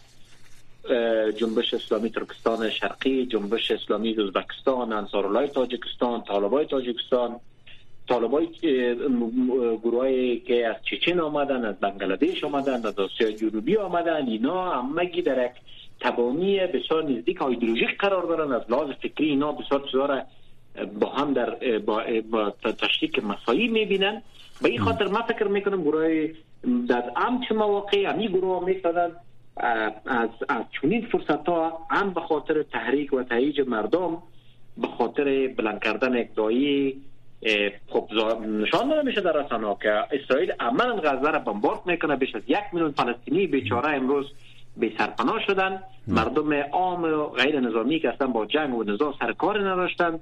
جنبش 1.37 1.75
اسلامی 1.75 2.11
ترکستان 2.11 2.71
شرقی 2.71 3.27
جنبش 3.27 3.71
اسلامی 3.71 4.11
ازبکستان 4.11 4.93
انصارالله 4.93 5.47
تاجیکستان 5.47 6.23
طالبای 6.23 6.67
تاجیکستان 6.67 7.41
طالبای 8.09 8.49
گروهایی 9.83 10.41
که 10.41 10.67
از 10.67 10.77
چچن 10.83 11.21
آمدن 11.21 11.65
از 11.65 11.75
بنگلادش 11.81 12.45
آمدن 12.45 12.87
از 12.87 12.99
آسیا 12.99 13.31
جنوبی 13.31 13.77
آمدن 13.77 14.27
اینا 14.27 14.71
همگی 14.71 15.23
در 15.23 15.45
یک 15.45 15.53
تبامی 16.01 16.61
بسیار 16.61 17.05
نزدیک 17.05 17.43
ایدئولوژیک 17.43 17.99
قرار 17.99 18.23
دارن. 18.23 18.53
از 18.53 18.63
لحاظ 18.69 18.91
فکری 18.91 19.29
اینا 19.29 19.53
بسیار 19.53 19.89
چیزا 19.91 20.23
با 21.01 21.09
هم 21.09 21.33
در 21.33 21.79
با, 21.79 22.03
با 22.31 22.51
تشریک 22.51 23.25
مسایی 23.25 23.69
می‌بینن. 23.69 24.23
به 24.63 24.69
این 24.69 24.81
خاطر 24.81 25.07
ما 25.07 25.23
فکر 25.23 25.45
می‌کنم 25.45 25.83
گروه 25.83 26.29
در 26.89 27.03
چه 27.49 27.55
مواقع 27.55 28.05
همی 28.05 28.29
گروه 28.29 28.65
می‌تونن 28.65 29.11
از 30.07 30.31
از 30.49 30.65
چنین 30.81 31.07
فرصت 31.07 31.49
ها 31.49 31.87
هم 31.91 32.11
به 32.11 32.21
خاطر 32.21 32.63
تحریک 32.63 33.13
و 33.13 33.23
تهیج 33.23 33.61
مردم 33.61 34.23
به 34.77 34.87
خاطر 34.87 35.49
بلند 35.57 35.83
کردن 35.83 36.17
یک 36.17 36.35
دایی 36.35 37.01
خب 37.89 38.09
نشان 38.47 38.89
داده 38.89 39.03
میشه 39.03 39.21
در 39.21 39.33
رسانه 39.33 39.77
که 39.83 39.91
اسرائیل 39.91 40.53
عملا 40.61 40.97
غزه 40.97 41.31
را 41.31 41.39
بمبارد 41.39 41.81
می‌کنه. 41.87 42.17
بیش 42.17 42.35
از 42.35 42.43
یک 42.47 42.59
میلیون 42.73 42.93
فلسطینی 42.93 43.47
بیچاره 43.47 43.89
امروز 43.89 44.27
به 44.77 44.93
سرپناه 44.99 45.41
شدن. 45.47 45.83
مردم 46.07 46.53
عام 46.73 47.03
و 47.03 47.27
غیر 47.27 47.61
نظامی 47.61 48.01
که 48.01 48.15
اصلا 48.15 48.27
با 48.27 48.47
جنگ 48.47 48.75
و 48.75 48.85
نزاع 48.85 49.15
سرکار 49.21 49.71
نداشتن. 49.71 50.21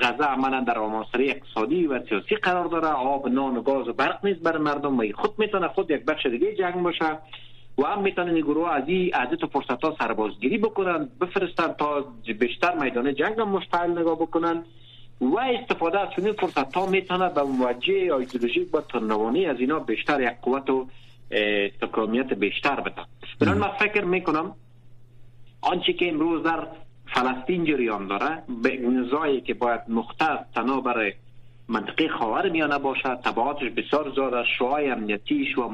غزه 0.00 0.24
عملا 0.24 0.60
در 0.60 0.78
معاصره 0.78 1.24
اقتصادی 1.24 1.86
و 1.86 2.00
سیاسی 2.08 2.36
قرار 2.36 2.66
داره. 2.66 2.86
آب 2.86 3.28
نان 3.28 3.56
و 3.56 3.62
گاز 3.62 3.88
و 3.88 3.92
برق 3.92 4.26
نیست 4.26 4.40
برای 4.40 4.62
مردم 4.62 4.98
و 4.98 5.04
خود 5.14 5.30
می‌تونه 5.38 5.68
خود 5.68 5.90
یک 5.90 6.04
بخش 6.04 6.26
دیگه 6.26 6.54
جنگ 6.54 6.74
باشه 6.74 7.18
و 7.78 7.82
هم 7.82 8.02
می‌تونن 8.02 8.34
این 8.34 8.44
گروه 8.44 8.70
از 8.70 8.82
این 8.86 9.10
تو 9.40 9.46
فرصت 9.46 9.84
ها 9.84 9.96
سربازگیری 9.98 10.58
بکنن 10.58 11.08
بفرستن 11.20 11.72
تا 11.78 12.04
بیشتر 12.38 12.74
میدان 12.74 13.14
جنگ 13.14 13.40
هم 13.40 13.48
مشتعل 13.48 13.90
نگاه 13.90 14.16
بکنن. 14.16 14.64
و 15.20 15.38
استفاده 15.38 16.00
از 16.00 16.08
چنین 16.16 16.32
فرصت 16.32 16.74
ها 16.76 16.86
می‌تونه 16.86 17.28
به 17.28 17.42
موجه 17.42 17.92
ایدئولوژیک 17.92 18.70
با 18.70 18.80
ترنوانی 18.80 19.46
از 19.46 19.60
اینا 19.60 19.78
بیشتر 19.78 20.20
یک 20.20 20.40
قوت 20.42 20.70
و 20.70 20.86
استقامیت 21.30 22.32
بیشتر 22.32 22.80
بده. 22.80 23.02
بنابراین 23.40 23.64
من 23.64 23.78
فکر 23.78 24.04
می‌کنم 24.04 24.56
آنچه 25.60 25.92
که 25.92 26.08
امروز 26.08 26.42
در 26.42 26.66
فلسطین 27.14 27.64
جریان 27.64 28.06
داره 28.06 28.42
به 28.62 28.76
نزاعی 28.76 29.40
که 29.40 29.54
باید 29.54 29.80
مختص 29.88 30.38
تنها 30.54 30.80
برای 30.80 31.12
منطقه 31.68 32.08
خاور 32.08 32.48
میانه 32.48 32.78
باشد 32.78 33.20
تبعاتش 33.24 33.70
بسیار 33.70 34.12
زیاد 34.14 34.44
شوهای 34.58 34.90
امنیتیش 34.90 35.58
و 35.58 35.70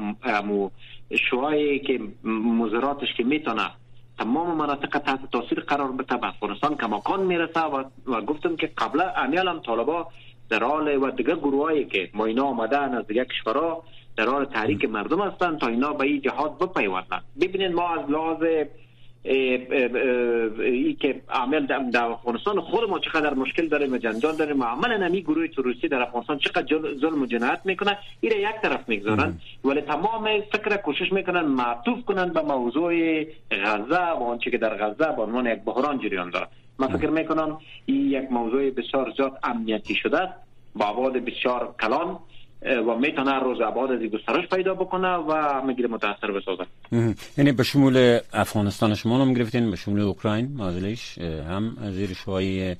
شوهایی 1.29 1.79
که 1.79 1.99
مزراتش 2.23 3.13
که 3.17 3.23
می‌تونه 3.23 3.71
تمام 4.17 4.57
مناطق 4.57 4.97
تحت 4.99 5.31
تاثیر 5.31 5.59
قرار 5.59 5.91
بده 5.91 6.17
به 6.17 6.27
افغانستان 6.27 6.77
کماکان 6.77 7.23
می‌رسه 7.23 7.61
و, 7.61 7.83
و 8.07 8.21
گفتم 8.21 8.55
که 8.55 8.67
قبلا 8.77 9.13
امیال 9.15 9.47
هم 9.47 9.59
طالبا 9.59 10.07
در 10.49 10.63
حال 10.63 11.03
و 11.03 11.11
دیگه 11.11 11.35
گروهایی 11.35 11.85
که 11.85 12.09
ما 12.13 12.25
اینا 12.25 12.43
آمدن 12.43 12.95
از 12.95 13.07
دیگه 13.07 13.25
کشورها 13.25 13.83
در 14.17 14.25
حال 14.25 14.45
تحریک 14.45 14.85
مردم 14.89 15.21
هستند 15.21 15.59
تا 15.59 15.67
اینا 15.67 15.93
به 15.93 16.05
این 16.05 16.21
جهاد 16.21 16.59
بپیوندن. 16.59 17.21
ببینید 17.41 17.71
ما 17.71 17.89
از 17.89 18.09
لحاظ 18.09 18.43
ای 19.23 20.97
که 20.99 21.21
عمل 21.29 21.65
در 21.65 22.03
افغانستان 22.03 22.61
خود 22.61 22.89
ما 22.89 22.99
چقدر 22.99 23.33
مشکل 23.33 23.67
داریم 23.67 23.93
و 23.93 23.97
جنجال 23.97 24.35
داریم. 24.35 24.59
و 24.59 24.63
عمل 24.63 25.03
نمی 25.03 25.21
گروه 25.21 25.47
تروریستی 25.47 25.87
در 25.87 26.01
افغانستان 26.01 26.37
چقدر 26.37 26.77
ظلم 27.01 27.21
و 27.21 27.25
جنایت 27.25 27.59
می‌کنه 27.65 27.97
این 28.21 28.31
یک 28.31 28.61
طرف 28.61 28.89
می‌گذارن 28.89 29.39
ولی 29.65 29.81
تمام 29.81 30.41
فکر 30.51 30.77
کوشش 30.77 31.11
می‌کنن 31.11 31.41
معطوف 31.41 32.05
کنن 32.05 32.33
به 32.33 32.41
موضوع 32.41 33.23
غزه 33.51 34.11
و 34.11 34.23
آنچه 34.23 34.51
که 34.51 34.57
در 34.57 34.77
غزه 34.77 35.15
به 35.15 35.21
عنوان 35.21 35.45
یک 35.45 35.59
بحران 35.59 35.99
جریان 35.99 36.29
داره. 36.29 36.47
من 36.79 36.87
فکر 36.87 37.09
می‌کنم 37.09 37.57
این 37.85 38.11
یک 38.11 38.31
موضوع 38.31 38.69
بسیار 38.69 39.13
زیاد 39.17 39.39
امنیتی 39.43 39.95
شده 39.95 40.29
با 40.75 41.09
بسیار 41.09 41.75
کلان. 41.81 42.19
و 42.61 42.95
می‌تونه 42.95 43.39
روز 43.39 43.61
عباد 43.61 43.91
از 43.91 43.99
گسترش 43.99 44.49
پیدا 44.49 44.73
بکنه 44.73 45.07
و 45.07 45.61
می‌گیره 45.65 45.87
متاثر 45.87 46.31
بسازه 46.31 46.65
یعنی 47.37 47.51
به 47.51 47.63
شمول 47.63 48.19
افغانستان 48.33 48.95
شما 48.95 49.21
هم 49.21 49.33
گرفتین 49.33 49.71
به 49.71 49.75
شمول 49.75 49.99
اوکراین 49.99 50.51
مازلیش 50.55 51.17
هم 51.17 51.77
زیر 51.91 52.13
شوایی 52.13 52.75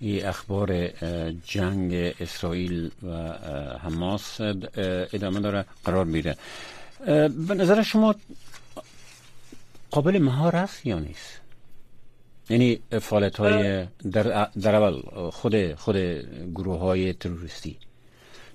ای 0.00 0.22
اخبار 0.22 0.88
جنگ 1.44 1.92
اسرائیل 2.20 2.90
و 3.02 3.08
حماس 3.82 4.40
ادامه 5.12 5.40
داره 5.40 5.64
قرار 5.84 6.04
میره. 6.04 6.36
به 7.46 7.54
نظر 7.54 7.82
شما 7.82 8.14
قابل 9.90 10.18
مهار 10.18 10.56
است 10.56 10.86
یا 10.86 10.98
نیست؟ 10.98 11.40
یعنی 12.50 12.80
فعالیت 13.00 13.36
های 13.36 13.86
در, 14.12 14.48
در 14.62 14.74
اول 14.74 15.00
خود 15.30 15.74
خود 15.74 15.96
گروه 16.54 16.78
های 16.78 17.12
تروریستی. 17.12 17.76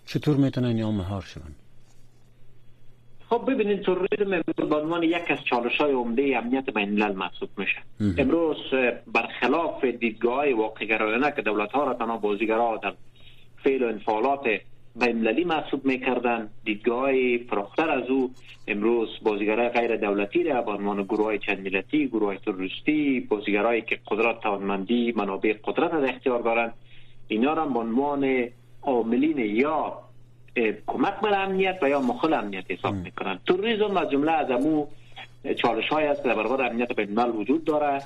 چطور 0.05 0.35
می‌تونن 0.37 0.77
یا 0.77 0.91
مهار 0.91 1.21
شون 1.21 1.43
خب 3.29 3.51
ببینید 3.51 3.81
تروریسم 3.81 4.41
به 4.69 4.75
عنوان 4.75 5.03
یک 5.03 5.31
از 5.31 5.37
چالش 5.49 5.77
های 5.77 5.91
عمده 5.91 6.37
امنیت 6.37 6.69
بین 6.69 6.89
الملل 6.89 7.15
محسوب 7.15 7.49
میشه. 7.57 7.77
امروز 8.17 8.57
برخلاف 9.13 9.85
دیدگاه 9.85 10.53
واقع 10.53 10.85
گرایانه 10.85 11.31
که 11.31 11.41
دولت 11.41 11.71
ها 11.71 11.83
را 11.83 11.93
تنها 11.93 12.17
بازیگرا 12.17 12.79
در 12.83 12.93
فعل 13.63 13.83
و 13.83 13.87
انفعالات 13.87 14.43
بین 14.95 15.17
المللی 15.17 15.43
محسوب 15.43 15.85
می‌کردن 15.85 16.49
دیدگاه 16.65 17.11
فراختر 17.49 17.89
از 17.89 18.09
او 18.09 18.31
امروز 18.67 19.09
بازیگرای 19.21 19.69
غیر 19.69 19.95
دولتی 19.95 20.43
را 20.43 20.61
به 20.61 20.71
عنوان 20.71 21.03
گروه 21.03 21.25
های 21.25 21.39
چند 21.39 21.59
ملتی 21.59 22.07
گروه 22.07 22.25
های 22.25 22.37
تروریستی 22.37 23.19
بازیگرایی 23.19 23.81
که 23.81 23.99
قدرت 24.07 24.39
توانمندی 24.39 25.13
منابع 25.17 25.53
قدرت 25.63 25.91
در 25.91 26.09
اختیار 26.09 26.41
دارند 26.41 26.73
اینا 27.27 27.53
را 27.53 27.65
به 27.65 27.79
عنوان 27.79 28.47
عاملین 28.85 29.37
یا 29.37 29.99
کمک 30.87 31.19
بر 31.19 31.43
امنیت 31.43 31.79
و 31.81 31.89
یا 31.89 32.01
مخل 32.01 32.33
امنیت 32.33 32.71
حساب 32.71 32.93
می‌کنن. 32.93 33.39
توریزم 33.45 33.97
از 33.97 34.09
جمله 34.11 34.31
از 34.31 34.51
امو 34.51 34.85
چالش 35.61 35.89
های 35.89 36.05
است 36.05 36.23
که 36.23 36.29
در 36.29 36.35
برابر 36.35 36.69
امنیت 36.69 36.93
بین 36.95 37.19
وجود 37.19 37.63
داره. 37.65 38.01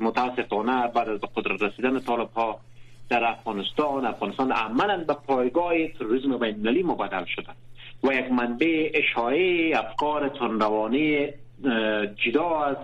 متاسفانه 0.00 0.88
بعد 0.88 1.08
از 1.08 1.20
به 1.20 1.28
قدرت 1.36 1.62
رسیدن 1.62 2.00
طالب 2.00 2.28
ها 2.36 2.60
در 3.08 3.24
افغانستان 3.24 4.06
افغانستان 4.06 4.52
عملا 4.52 5.04
به 5.04 5.14
پایگاه 5.14 5.86
تروریسم 5.86 6.38
بین 6.38 6.54
المللی 6.54 6.82
مبدل 6.82 7.24
شده. 7.24 7.48
و 8.04 8.12
یک 8.14 8.32
منبع 8.32 8.90
اشاعه 8.94 9.72
افکار 9.78 10.28
تندروانی 10.28 11.26
جدا 12.24 12.64
از 12.64 12.76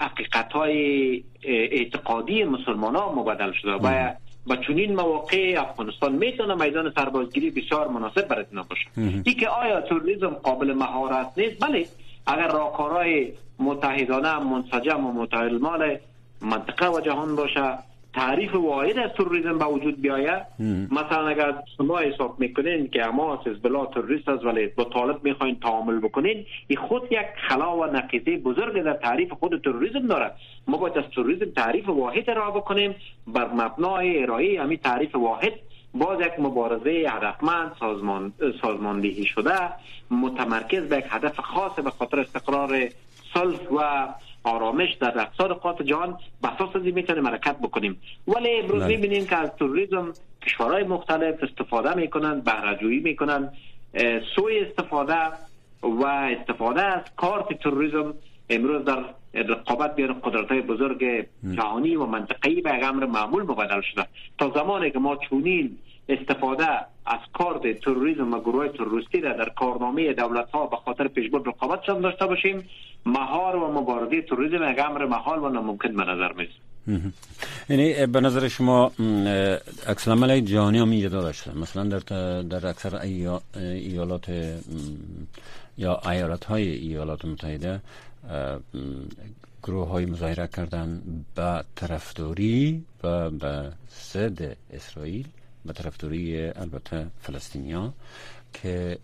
حقیقت 0.00 0.52
های 0.52 1.24
اعتقادی 1.44 2.44
مسلمان 2.44 2.96
ها 2.96 3.12
مبدل 3.12 3.52
شده 3.52 3.72
و 3.72 4.12
با 4.46 4.56
چنین 4.56 4.94
مواقع 4.94 5.54
افغانستان 5.58 6.12
می‌تونه 6.12 6.54
میدان 6.54 6.92
سربازگیری 6.96 7.50
بسیار 7.50 7.88
مناسب 7.88 8.28
برای 8.28 8.44
اینا 8.50 8.62
باشه. 8.62 8.86
ای 9.24 9.34
که 9.34 9.48
آیا 9.48 9.80
توریسم 9.80 10.28
قابل 10.28 10.72
مهارت 10.72 11.32
نیست؟ 11.36 11.64
بله 11.64 11.86
اگر 12.26 12.48
راهکارهای 12.48 13.32
متحدانه 13.58 14.38
منسجم 14.38 15.06
و 15.06 15.12
متعلمال 15.12 15.98
منطقه 16.40 16.88
و 16.88 17.00
جهان 17.00 17.36
باشه 17.36 17.78
تعریف 18.16 18.54
واحد 18.54 18.98
از 18.98 19.10
تروریسم 19.10 19.58
به 19.58 19.64
وجود 19.64 20.00
بیاید 20.02 20.42
مثلا 20.90 21.28
اگر 21.28 21.54
شما 21.76 21.98
حساب 21.98 22.40
می‌کنین 22.40 22.88
که 22.88 23.06
اما 23.06 23.42
از 23.46 23.62
بلا 23.62 23.86
تروریست 23.86 24.28
است 24.28 24.44
ولی 24.44 24.66
با 24.66 24.84
طالب 24.84 25.24
می‌خواین 25.24 25.60
تعامل 25.60 25.98
بکنین 25.98 26.46
این 26.68 26.78
خود 26.78 27.02
یک 27.10 27.26
خلا 27.48 27.76
و 27.76 27.84
نقیضه 27.84 28.36
بزرگ 28.36 28.82
در 28.82 28.92
تعریف 28.92 29.32
خود 29.32 29.62
تروریسم 29.62 30.06
داره 30.06 30.30
ما 30.68 30.76
باید 30.76 30.98
از 30.98 31.04
تروریسم 31.14 31.50
تعریف 31.50 31.88
واحد 31.88 32.30
را 32.30 32.50
بکنیم. 32.50 32.94
بر 33.26 33.48
مبنای 33.52 34.22
ارائه 34.22 34.62
همین 34.62 34.78
تعریف 34.78 35.14
واحد 35.14 35.52
باز 35.94 36.20
یک 36.20 36.32
مبارزه 36.38 36.90
هدفمند 36.90 37.72
سازمان 37.80 38.32
سازماندهی 38.62 39.24
شده 39.24 39.58
متمرکز 40.10 40.88
به 40.88 40.98
یک 40.98 41.04
هدف 41.08 41.40
خاص 41.40 41.72
به 41.72 41.90
خاطر 41.90 42.20
استقرار 42.20 42.88
صلح 43.34 43.58
و 43.76 44.08
آرامش 44.46 44.94
در 44.94 45.20
اقصار 45.20 45.54
قات 45.54 45.82
جهان 45.82 46.18
بساس 46.42 46.76
ازی 46.76 46.90
می‌تونیم 46.90 47.26
حرکت 47.26 47.56
بکنیم. 47.58 48.00
ولی 48.28 48.50
امروز 48.50 48.82
بله. 48.82 48.96
می‌بینیم 48.96 49.26
که 49.26 49.36
از 49.36 49.50
تروریسم 49.58 50.12
کشورهای 50.42 50.84
مختلف 50.84 51.42
استفاده 51.42 51.94
می‌کنن 51.94 52.40
بهرهجویی 52.40 53.00
می‌کنن. 53.00 53.52
سوی 54.36 54.60
استفاده 54.60 55.14
و 55.82 56.04
استفاده 56.04 56.82
از 56.82 57.02
کارت 57.16 57.52
تروریسم 57.62 58.14
امروز 58.50 58.84
در 58.84 59.04
رقابت 59.34 59.96
بین 59.96 60.12
قدرت 60.12 60.48
های 60.48 60.60
بزرگ 60.60 61.26
جهانی 61.56 61.96
و 61.96 62.06
منطقه‌ای 62.06 62.60
به 62.60 62.86
امر 62.86 63.06
معمول 63.06 63.42
مبدل 63.42 63.80
شده. 63.80 64.06
تا 64.38 64.52
زمانی 64.54 64.90
که 64.90 64.98
ما 64.98 65.16
چونین 65.16 65.78
استفاده 66.08 66.68
از 67.06 67.20
کارت 67.32 67.80
تروریسم 67.80 68.34
و 68.34 68.40
گروه 68.40 68.68
تروریستی 68.68 69.20
را 69.20 69.32
در 69.32 69.48
کارنامه 69.48 70.12
دولت 70.12 70.50
ها 70.50 70.66
به 70.66 70.76
خاطر 70.76 71.08
پیشبرد 71.08 71.48
رقابت 71.48 71.86
داشته 71.86 72.26
باشیم. 72.26 72.68
مهار 73.06 73.56
و 73.56 73.80
مبارزه 73.80 74.22
تروریسم 74.22 74.70
یک 74.72 74.78
امر 74.78 75.04
محال 75.04 75.38
و 75.38 75.48
ناممکن 75.48 75.96
به 75.96 76.04
نظر 76.04 76.32
می‌رسه. 76.32 76.52
یعنی 77.68 78.06
به 78.06 78.20
نظر 78.20 78.48
شما 78.48 78.92
عکس 79.86 80.08
العمل 80.08 80.40
جهانی 80.40 80.78
هم 80.78 80.90
ایجاد 80.90 81.12
داشته. 81.12 81.58
مثلا 81.58 81.84
در 81.84 82.42
در 82.42 82.66
اکثر 82.66 82.96
ایالات 82.96 84.28
یا 85.78 86.00
ایالات 86.10 86.44
های 86.44 86.68
ایالات 86.68 87.24
متحده 87.24 87.80
گروه 89.62 89.88
های 89.88 90.06
مظاهره 90.06 90.48
کردن 90.56 91.02
به 91.34 91.64
طرفداری 91.74 92.84
و 93.02 93.30
به 93.30 93.72
ضد 94.12 94.56
اسرائیل. 94.72 95.26
به 95.66 95.72
طرفداری 95.72 96.46
البته 96.46 97.06
فلسطینیا 97.22 97.92
که 98.52 98.98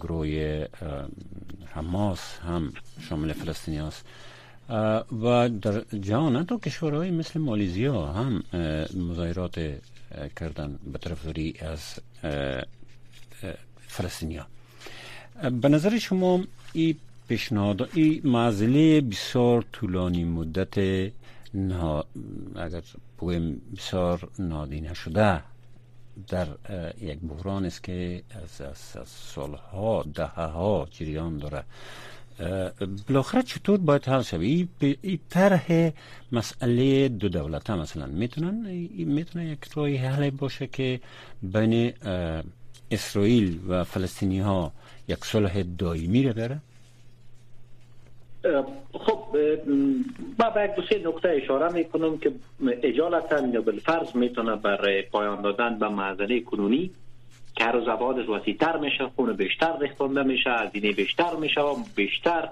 گروه 0.00 0.64
حماس 1.66 2.38
هم 2.38 2.72
شامل 3.08 3.32
فلسطینی 3.32 3.78
است 3.78 4.04
و 5.22 5.48
در 5.48 5.80
جهان 6.00 6.46
تو 6.46 6.58
کشورهای 6.58 7.10
مثل 7.10 7.40
مالیزیا 7.40 8.06
هم 8.06 8.42
مظاهرات 8.96 9.80
کردن 10.36 10.78
به 10.92 10.98
طرفداری 10.98 11.54
از 11.60 11.80
فلسطینیا. 13.88 14.46
به 15.62 15.68
نظر 15.68 15.98
شما 15.98 16.44
این 16.72 16.96
پیشنهاد 17.28 17.88
این 17.94 18.20
معزله 18.24 19.00
بسیار 19.00 19.64
طولانی 19.72 20.24
مدت 20.24 20.78
اگر 22.56 22.82
بگویم 23.22 23.62
بسیار 23.76 24.28
نادینه 24.38 24.94
شده 24.94 25.42
در 26.28 26.46
یک 27.00 27.18
بحران 27.18 27.64
است 27.64 27.82
که 27.82 28.22
از, 28.42 28.60
از, 28.60 28.96
از 28.96 29.08
سالها 29.08 30.04
دهه 30.14 30.44
ها 30.58 30.88
جریان 30.90 31.38
داره. 31.38 31.64
بالاخره 33.08 33.42
چطور 33.42 33.78
باید 33.78 34.08
حل 34.08 34.22
شوی 34.22 34.68
این 34.80 35.18
طرح 35.30 35.90
مسئله 36.32 37.08
دو 37.08 37.28
دولت 37.28 37.70
مثلا 37.70 38.06
می‌تونن 38.06 38.54
می‌تونه 39.06 39.46
یک 39.46 39.64
روی 39.74 39.96
حل 39.96 40.30
باشه 40.30 40.66
که 40.66 41.00
بین 41.42 41.92
اسرائیل 42.90 43.60
و 43.68 43.84
فلسطینی 43.84 44.40
ها 44.40 44.72
یک 45.08 45.24
صلح 45.24 45.62
دائمی 45.62 46.22
رو 46.22 46.32
بره 46.32 46.60
خب 48.92 49.18
با 50.38 50.50
به 50.50 50.64
یک 50.64 50.88
سه 50.88 51.08
نکته 51.08 51.28
اشاره 51.28 51.72
می‌کنم 51.72 52.18
که 52.18 52.32
اجالتا 52.82 53.46
یا 53.46 53.60
بالفرض 53.60 54.16
می‌تونه 54.16 54.56
برای 54.56 55.02
پایان 55.02 55.42
دادن 55.42 55.78
به 55.78 55.88
معذنه 55.88 56.40
کنونی 56.40 56.90
که 57.56 57.64
هر 57.64 57.80
تر 58.60 58.76
میشه 58.76 59.10
خون 59.16 59.32
بیشتر 59.32 59.78
ریختانده 59.80 60.22
میشه 60.22 60.50
هزینه 60.50 60.92
بیشتر 60.92 61.36
میشه 61.40 61.60
و 61.60 61.76
بیشتر 61.96 62.48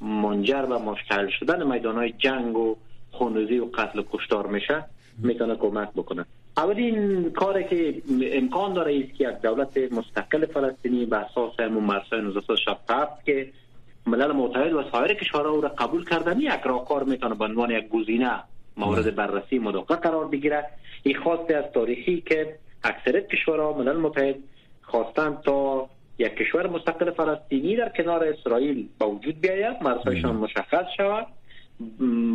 منجر 0.00 0.62
به 0.62 0.78
مشکل 0.78 1.28
شدن 1.28 1.72
میدان 1.72 1.94
های 1.94 2.12
جنگ 2.18 2.56
و 2.56 2.76
خونریزی 3.10 3.58
و 3.58 3.64
قتل 3.64 3.98
و 3.98 4.02
کشتار 4.12 4.46
میشه 4.46 4.84
می‌تونه 5.18 5.56
کمک 5.56 5.88
بکنه. 5.96 6.24
اولین 6.56 7.30
کاری 7.30 7.64
که 7.64 8.02
امکان 8.22 8.72
داره 8.72 8.98
است 8.98 9.14
که 9.14 9.28
یک 9.28 9.36
دولت 9.42 9.92
مستقل 9.92 10.46
فلسطینی 10.46 11.04
به 11.04 11.16
اساس 11.16 11.60
همون 11.60 11.84
مرسای 11.84 12.18
1967 12.20 13.24
که 13.24 13.52
ملل 14.06 14.32
متحد 14.32 14.72
و 14.72 14.82
سایر 14.92 15.14
کشورها 15.14 15.50
او 15.50 15.60
را 15.60 15.68
قبول 15.68 16.04
کردن 16.04 16.40
یک 16.40 16.60
راهکار 16.64 17.04
می‌تونه 17.04 17.34
به 17.34 17.44
عنوان 17.44 17.70
یک 17.70 17.88
گزینه 17.88 18.42
مورد 18.76 19.14
بررسی 19.14 19.58
مداقه 19.58 19.94
قرار 19.94 20.28
بگیره. 20.28 20.64
این 21.02 21.16
خواست 21.16 21.50
از 21.50 21.64
تاریخی 21.74 22.20
که 22.20 22.54
اکثریت 22.84 23.28
کشورها 23.28 23.72
ملل 23.72 23.96
متحد 23.96 24.36
خواستن 24.82 25.38
تا 25.44 25.88
یک 26.18 26.36
کشور 26.36 26.66
مستقل 26.66 27.10
فلسطینی 27.10 27.76
در 27.76 27.88
کنار 27.88 28.24
اسرائیل 28.24 28.88
با 28.98 29.10
وجود 29.10 29.40
بیاید. 29.40 29.76
مرزهایشان 29.82 30.36
مشخص 30.36 30.84
شود. 30.96 31.26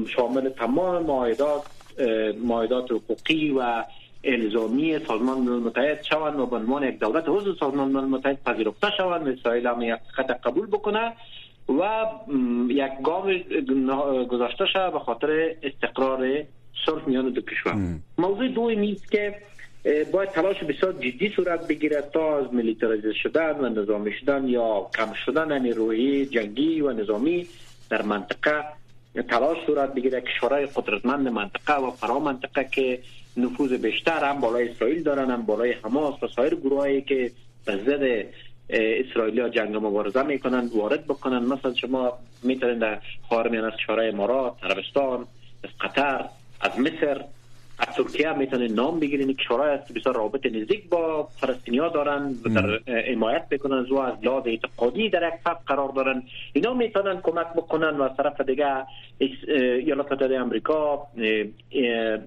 شامل 0.07 0.49
تمام 0.49 1.03
معاهدات 1.03 1.61
معاهدات 2.43 2.91
حقوقی 2.91 3.51
و 3.51 3.83
الزامی 4.23 4.99
سازمان 4.99 5.37
ملل 5.37 5.59
متحد 5.59 6.03
شوند 6.03 6.39
و 6.39 6.45
به 6.45 6.55
عنوان 6.55 6.83
یک 6.83 6.99
دولت 6.99 7.23
عضو 7.27 7.55
سازمان 7.55 7.91
ملل 7.91 8.05
متحد 8.05 8.43
پذیرفته 8.45 8.87
شوند. 8.97 9.27
اسرائیل 9.27 9.67
هم 9.67 9.81
یک 9.81 9.95
خط 10.11 10.31
قبول 10.43 10.67
بکنه. 10.67 11.13
و 11.69 12.05
یک 12.69 12.91
گام 13.03 13.37
گذاشته 14.23 14.65
شد 14.65 14.91
به 14.93 14.99
خاطر 14.99 15.55
استقرار 15.63 16.43
صلح 16.85 17.07
میان 17.07 17.29
دو 17.29 17.41
کشور. 17.41 17.75
موضوع 18.17 18.47
دوی 18.47 18.75
نیست 18.75 19.11
که 19.11 19.35
باید 20.11 20.29
تلاش 20.29 20.63
بسیار 20.63 20.93
جدی 20.93 21.29
صورت 21.35 21.67
بگیرد 21.67 22.11
تا 22.11 22.37
از 22.37 22.53
ملیتاریزه 22.53 23.13
شدن 23.13 23.59
و 23.59 23.69
نظامی 23.69 24.11
شدن 24.13 24.47
یا 24.47 24.89
کم 24.97 25.13
شدن 25.13 25.61
نیروی 25.61 26.25
جنگی 26.25 26.81
و 26.81 26.93
نظامی 26.93 27.47
در 27.89 28.01
منطقه 28.01 28.63
تلاش 29.29 29.57
صورت 29.65 29.93
بگیره 29.93 30.21
کشورهای 30.21 30.65
قدرتمند 30.65 31.27
منطقه 31.27 31.73
و 31.73 31.91
فرا 31.91 32.19
منطقه 32.19 32.67
که 32.71 32.99
نفوذ 33.37 33.73
بیشتر 33.73 34.23
هم 34.23 34.41
بالای 34.41 34.69
اسرائیل 34.69 35.03
دارن 35.03 35.31
هم 35.31 35.41
بالای 35.41 35.71
حماس 35.71 36.23
و 36.23 36.27
سایر 36.27 36.55
گروهایی 36.55 37.01
که 37.01 37.31
به 37.65 37.75
ضد 37.75 38.25
اسرائیلی 38.71 39.41
ها 39.41 39.49
جنگ 39.49 39.75
مبارزه 39.75 40.23
می‌کنن 40.23 40.69
وارد 40.75 41.05
بکنن. 41.05 41.39
مثلا 41.39 41.73
شما 41.73 42.13
می‌تونید 42.43 42.79
در 42.79 42.99
خواهر 43.21 43.65
از 43.65 43.73
کشورهای 43.73 44.09
امارات 44.09 44.53
عربستان 44.63 45.25
از 45.63 45.69
قطر 45.81 46.25
از 46.61 46.79
مصر 46.79 47.23
از 47.79 47.95
ترکیه 47.95 48.29
هم 48.29 48.37
می‌تونید 48.37 48.71
نام 48.75 48.99
بگیرین 48.99 49.33
کشورهای 49.33 49.69
است 49.69 49.93
بسیار 49.93 50.15
رابط 50.15 50.45
نزدیک 50.45 50.89
با 50.89 51.27
ها 51.79 51.89
دارن 51.89 52.35
و 52.45 52.49
در 52.49 52.93
حمایت 53.01 53.49
بکنن 53.49 53.85
و 53.89 53.97
از 53.97 54.15
لحاظ 54.23 54.43
اعتقادی 54.47 55.09
در 55.09 55.27
یک 55.27 55.33
صف 55.43 55.57
قرار 55.67 55.89
دارن. 55.89 56.23
اینا 56.53 56.73
می‌تونن 56.73 57.21
کمک 57.21 57.47
بکنن 57.55 57.97
و 57.97 58.01
از 58.01 58.17
طرف 58.17 58.41
دیگه 58.41 58.85
ایالات 59.47 60.11
متحده 60.11 60.39
امریکا 60.39 61.07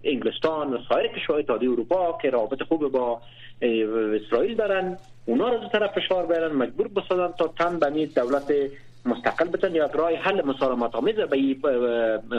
انگلستان 0.04 0.74
و 0.74 0.78
سایر 0.88 1.07
کشورهای 1.07 1.42
اتحادیه 1.42 1.70
اروپا 1.70 2.18
که 2.22 2.30
رابط 2.30 2.62
خوب 2.62 2.92
با 2.92 3.20
اسرائیل 3.62 4.54
دارن. 4.54 4.98
اونا 5.26 5.48
رو 5.48 5.68
طرف 5.68 5.98
فشار 5.98 6.26
بیارن 6.26 6.54
مجبور 6.54 6.88
بسازن 6.88 7.34
تا 7.38 7.54
تن 7.58 7.78
به 7.78 8.06
دولت 8.06 8.52
مستقل 9.06 9.48
بتن 9.48 9.74
یا 9.74 9.87
راه 9.87 10.12
حل 10.12 10.46
مسالمت 10.46 10.94
آمیز 10.94 11.14
به 11.14 11.37
این 11.37 11.60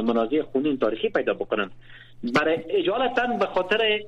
منازع 0.02 0.42
خونین 0.42 0.78
تاریخی 0.78 1.10
پیدا 1.10 1.34
بکنن. 1.34 1.72
برای 2.24 2.58
اجالتا 2.70 3.28
به 3.28 3.46
خاطر 3.46 4.00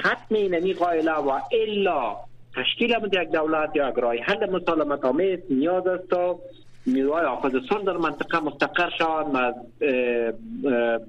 ختم 0.00 0.34
اینمی 0.34 0.72
قائله 0.72 1.12
و 1.12 1.40
الا 1.52 2.16
تشکیل 2.56 2.90
یک 3.12 3.30
دولت 3.32 3.76
یا 3.76 3.88
راه 3.88 4.14
حل 4.16 4.50
مسالمت 4.50 5.04
آمیز 5.04 5.38
نیاز 5.50 5.86
است 5.86 6.10
تا 6.10 6.38
نیروهای 6.86 7.26
حافظ 7.26 7.52
صلح 7.68 7.84
در 7.84 7.96
منطقه 7.96 8.40
مستقر 8.40 8.90
شوند 8.98 9.34
و 9.34 9.52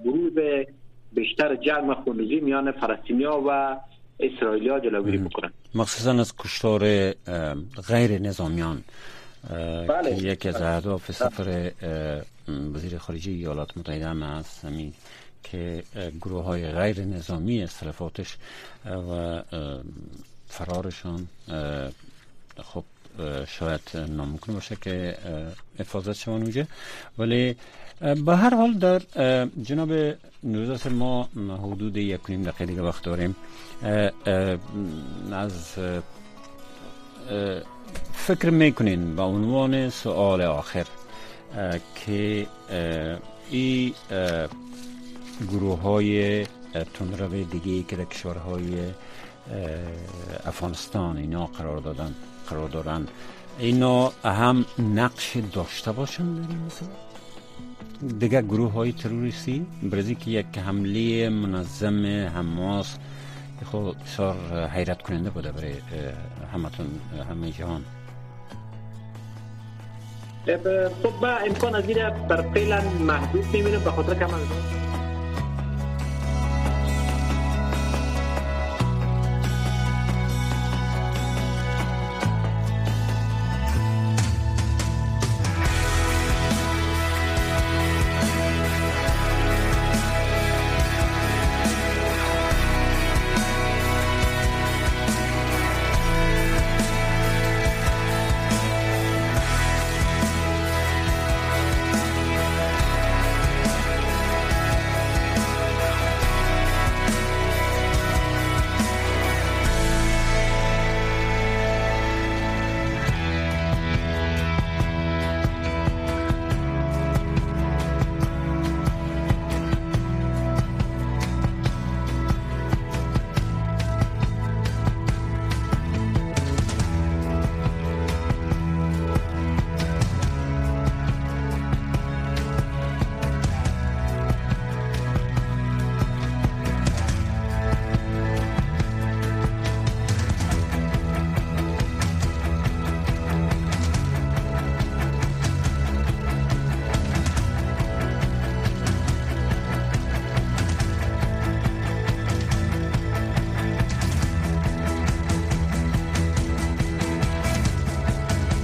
بروز 0.06 0.34
بیشتر 1.14 1.56
جنگ 1.56 1.90
و 1.90 1.94
خونریزی 1.94 2.40
میان 2.40 2.72
فلسطینیا 2.72 3.44
و 3.48 3.78
اسرائیلیا 4.20 4.80
جلوگیری 4.80 5.18
بکنن. 5.18 5.52
مخصوصا 5.76 6.12
از 6.12 6.34
کشتار 6.38 7.12
غیر 7.88 8.22
نظامیان 8.22 8.84
بله. 9.88 10.18
یکی 10.24 10.50
از 10.50 10.62
اهداف 10.62 11.12
سفر 11.12 11.72
وزیر 12.74 12.98
خارجه 12.98 13.32
ایالات 13.32 13.78
متحده 13.78 14.08
هم 14.08 14.24
هست 14.24 14.66
همین 14.66 14.94
که 15.44 15.84
گروه 16.22 16.44
های 16.44 16.72
غیر 16.72 17.02
نظامی 17.02 17.64
استلفاتش 17.64 18.38
و 18.86 19.42
فرارشان 20.48 21.28
خب 22.64 22.84
شاید 23.48 23.82
ناممکن 24.10 24.54
باشه 24.54 24.78
که 24.82 25.18
حفاظت 25.80 26.14
شوان 26.14 26.42
اونجا 26.42 26.66
ولی 27.18 27.56
به 28.00 28.36
هر 28.36 28.56
حال 28.56 28.74
در 28.74 29.02
جناب 29.62 29.90
نوزاس 30.44 30.88
ما 30.88 31.30
حدود 31.64 31.98
یک 31.98 32.20
نیم 32.30 32.44
دقیقه 32.44 32.66
دیگه 32.66 32.82
وقت 32.82 33.04
داریم. 33.04 33.36
از 35.32 35.76
فکر 38.14 38.50
می‌کنین 38.50 39.16
به 39.16 39.22
عنوان 39.22 39.90
سوال 39.90 40.42
آخر 40.42 40.86
که 41.96 42.48
این 43.50 43.94
گروه 45.52 45.82
های 45.82 46.46
تندرو 46.94 47.44
دیگه 47.44 47.84
که 47.84 47.96
در 47.96 48.04
کشورهای 48.06 48.64
افغانستان 50.46 51.18
اینا 51.18 51.46
قرار 51.46 51.78
دادن 51.78 52.16
قرار 52.50 52.70
دارن 52.70 53.08
اینا 53.60 54.08
هم 54.24 54.66
نقش 54.80 55.38
داشته 55.54 55.92
باشن 55.92 56.34
در 56.34 56.56
مثلا 56.66 57.05
دیگه 58.20 58.42
گروه 58.42 58.72
های 58.72 58.92
تروریستی 58.92 59.66
برزی 59.84 60.16
که 60.16 60.32
یک 60.32 60.58
حمله 60.58 61.30
منظم 61.30 62.06
حماس 62.06 62.98
خب 63.72 63.96
بسیار 64.06 64.68
حیرت 64.68 65.02
کننده 65.02 65.30
بوده 65.30 65.52
برای 65.52 65.74
همتون 66.54 66.86
همه 67.30 67.52
جهان. 67.52 67.84
خب 71.04 71.10
با 71.22 71.28
امکان 71.28 71.76
از 71.76 71.84
بر 72.28 72.42
فعلا 72.42 72.82
محدود 73.00 73.46
می‌بینم 73.54 73.84
به 73.84 73.92
خاطر 73.92 74.14
که 74.14 74.26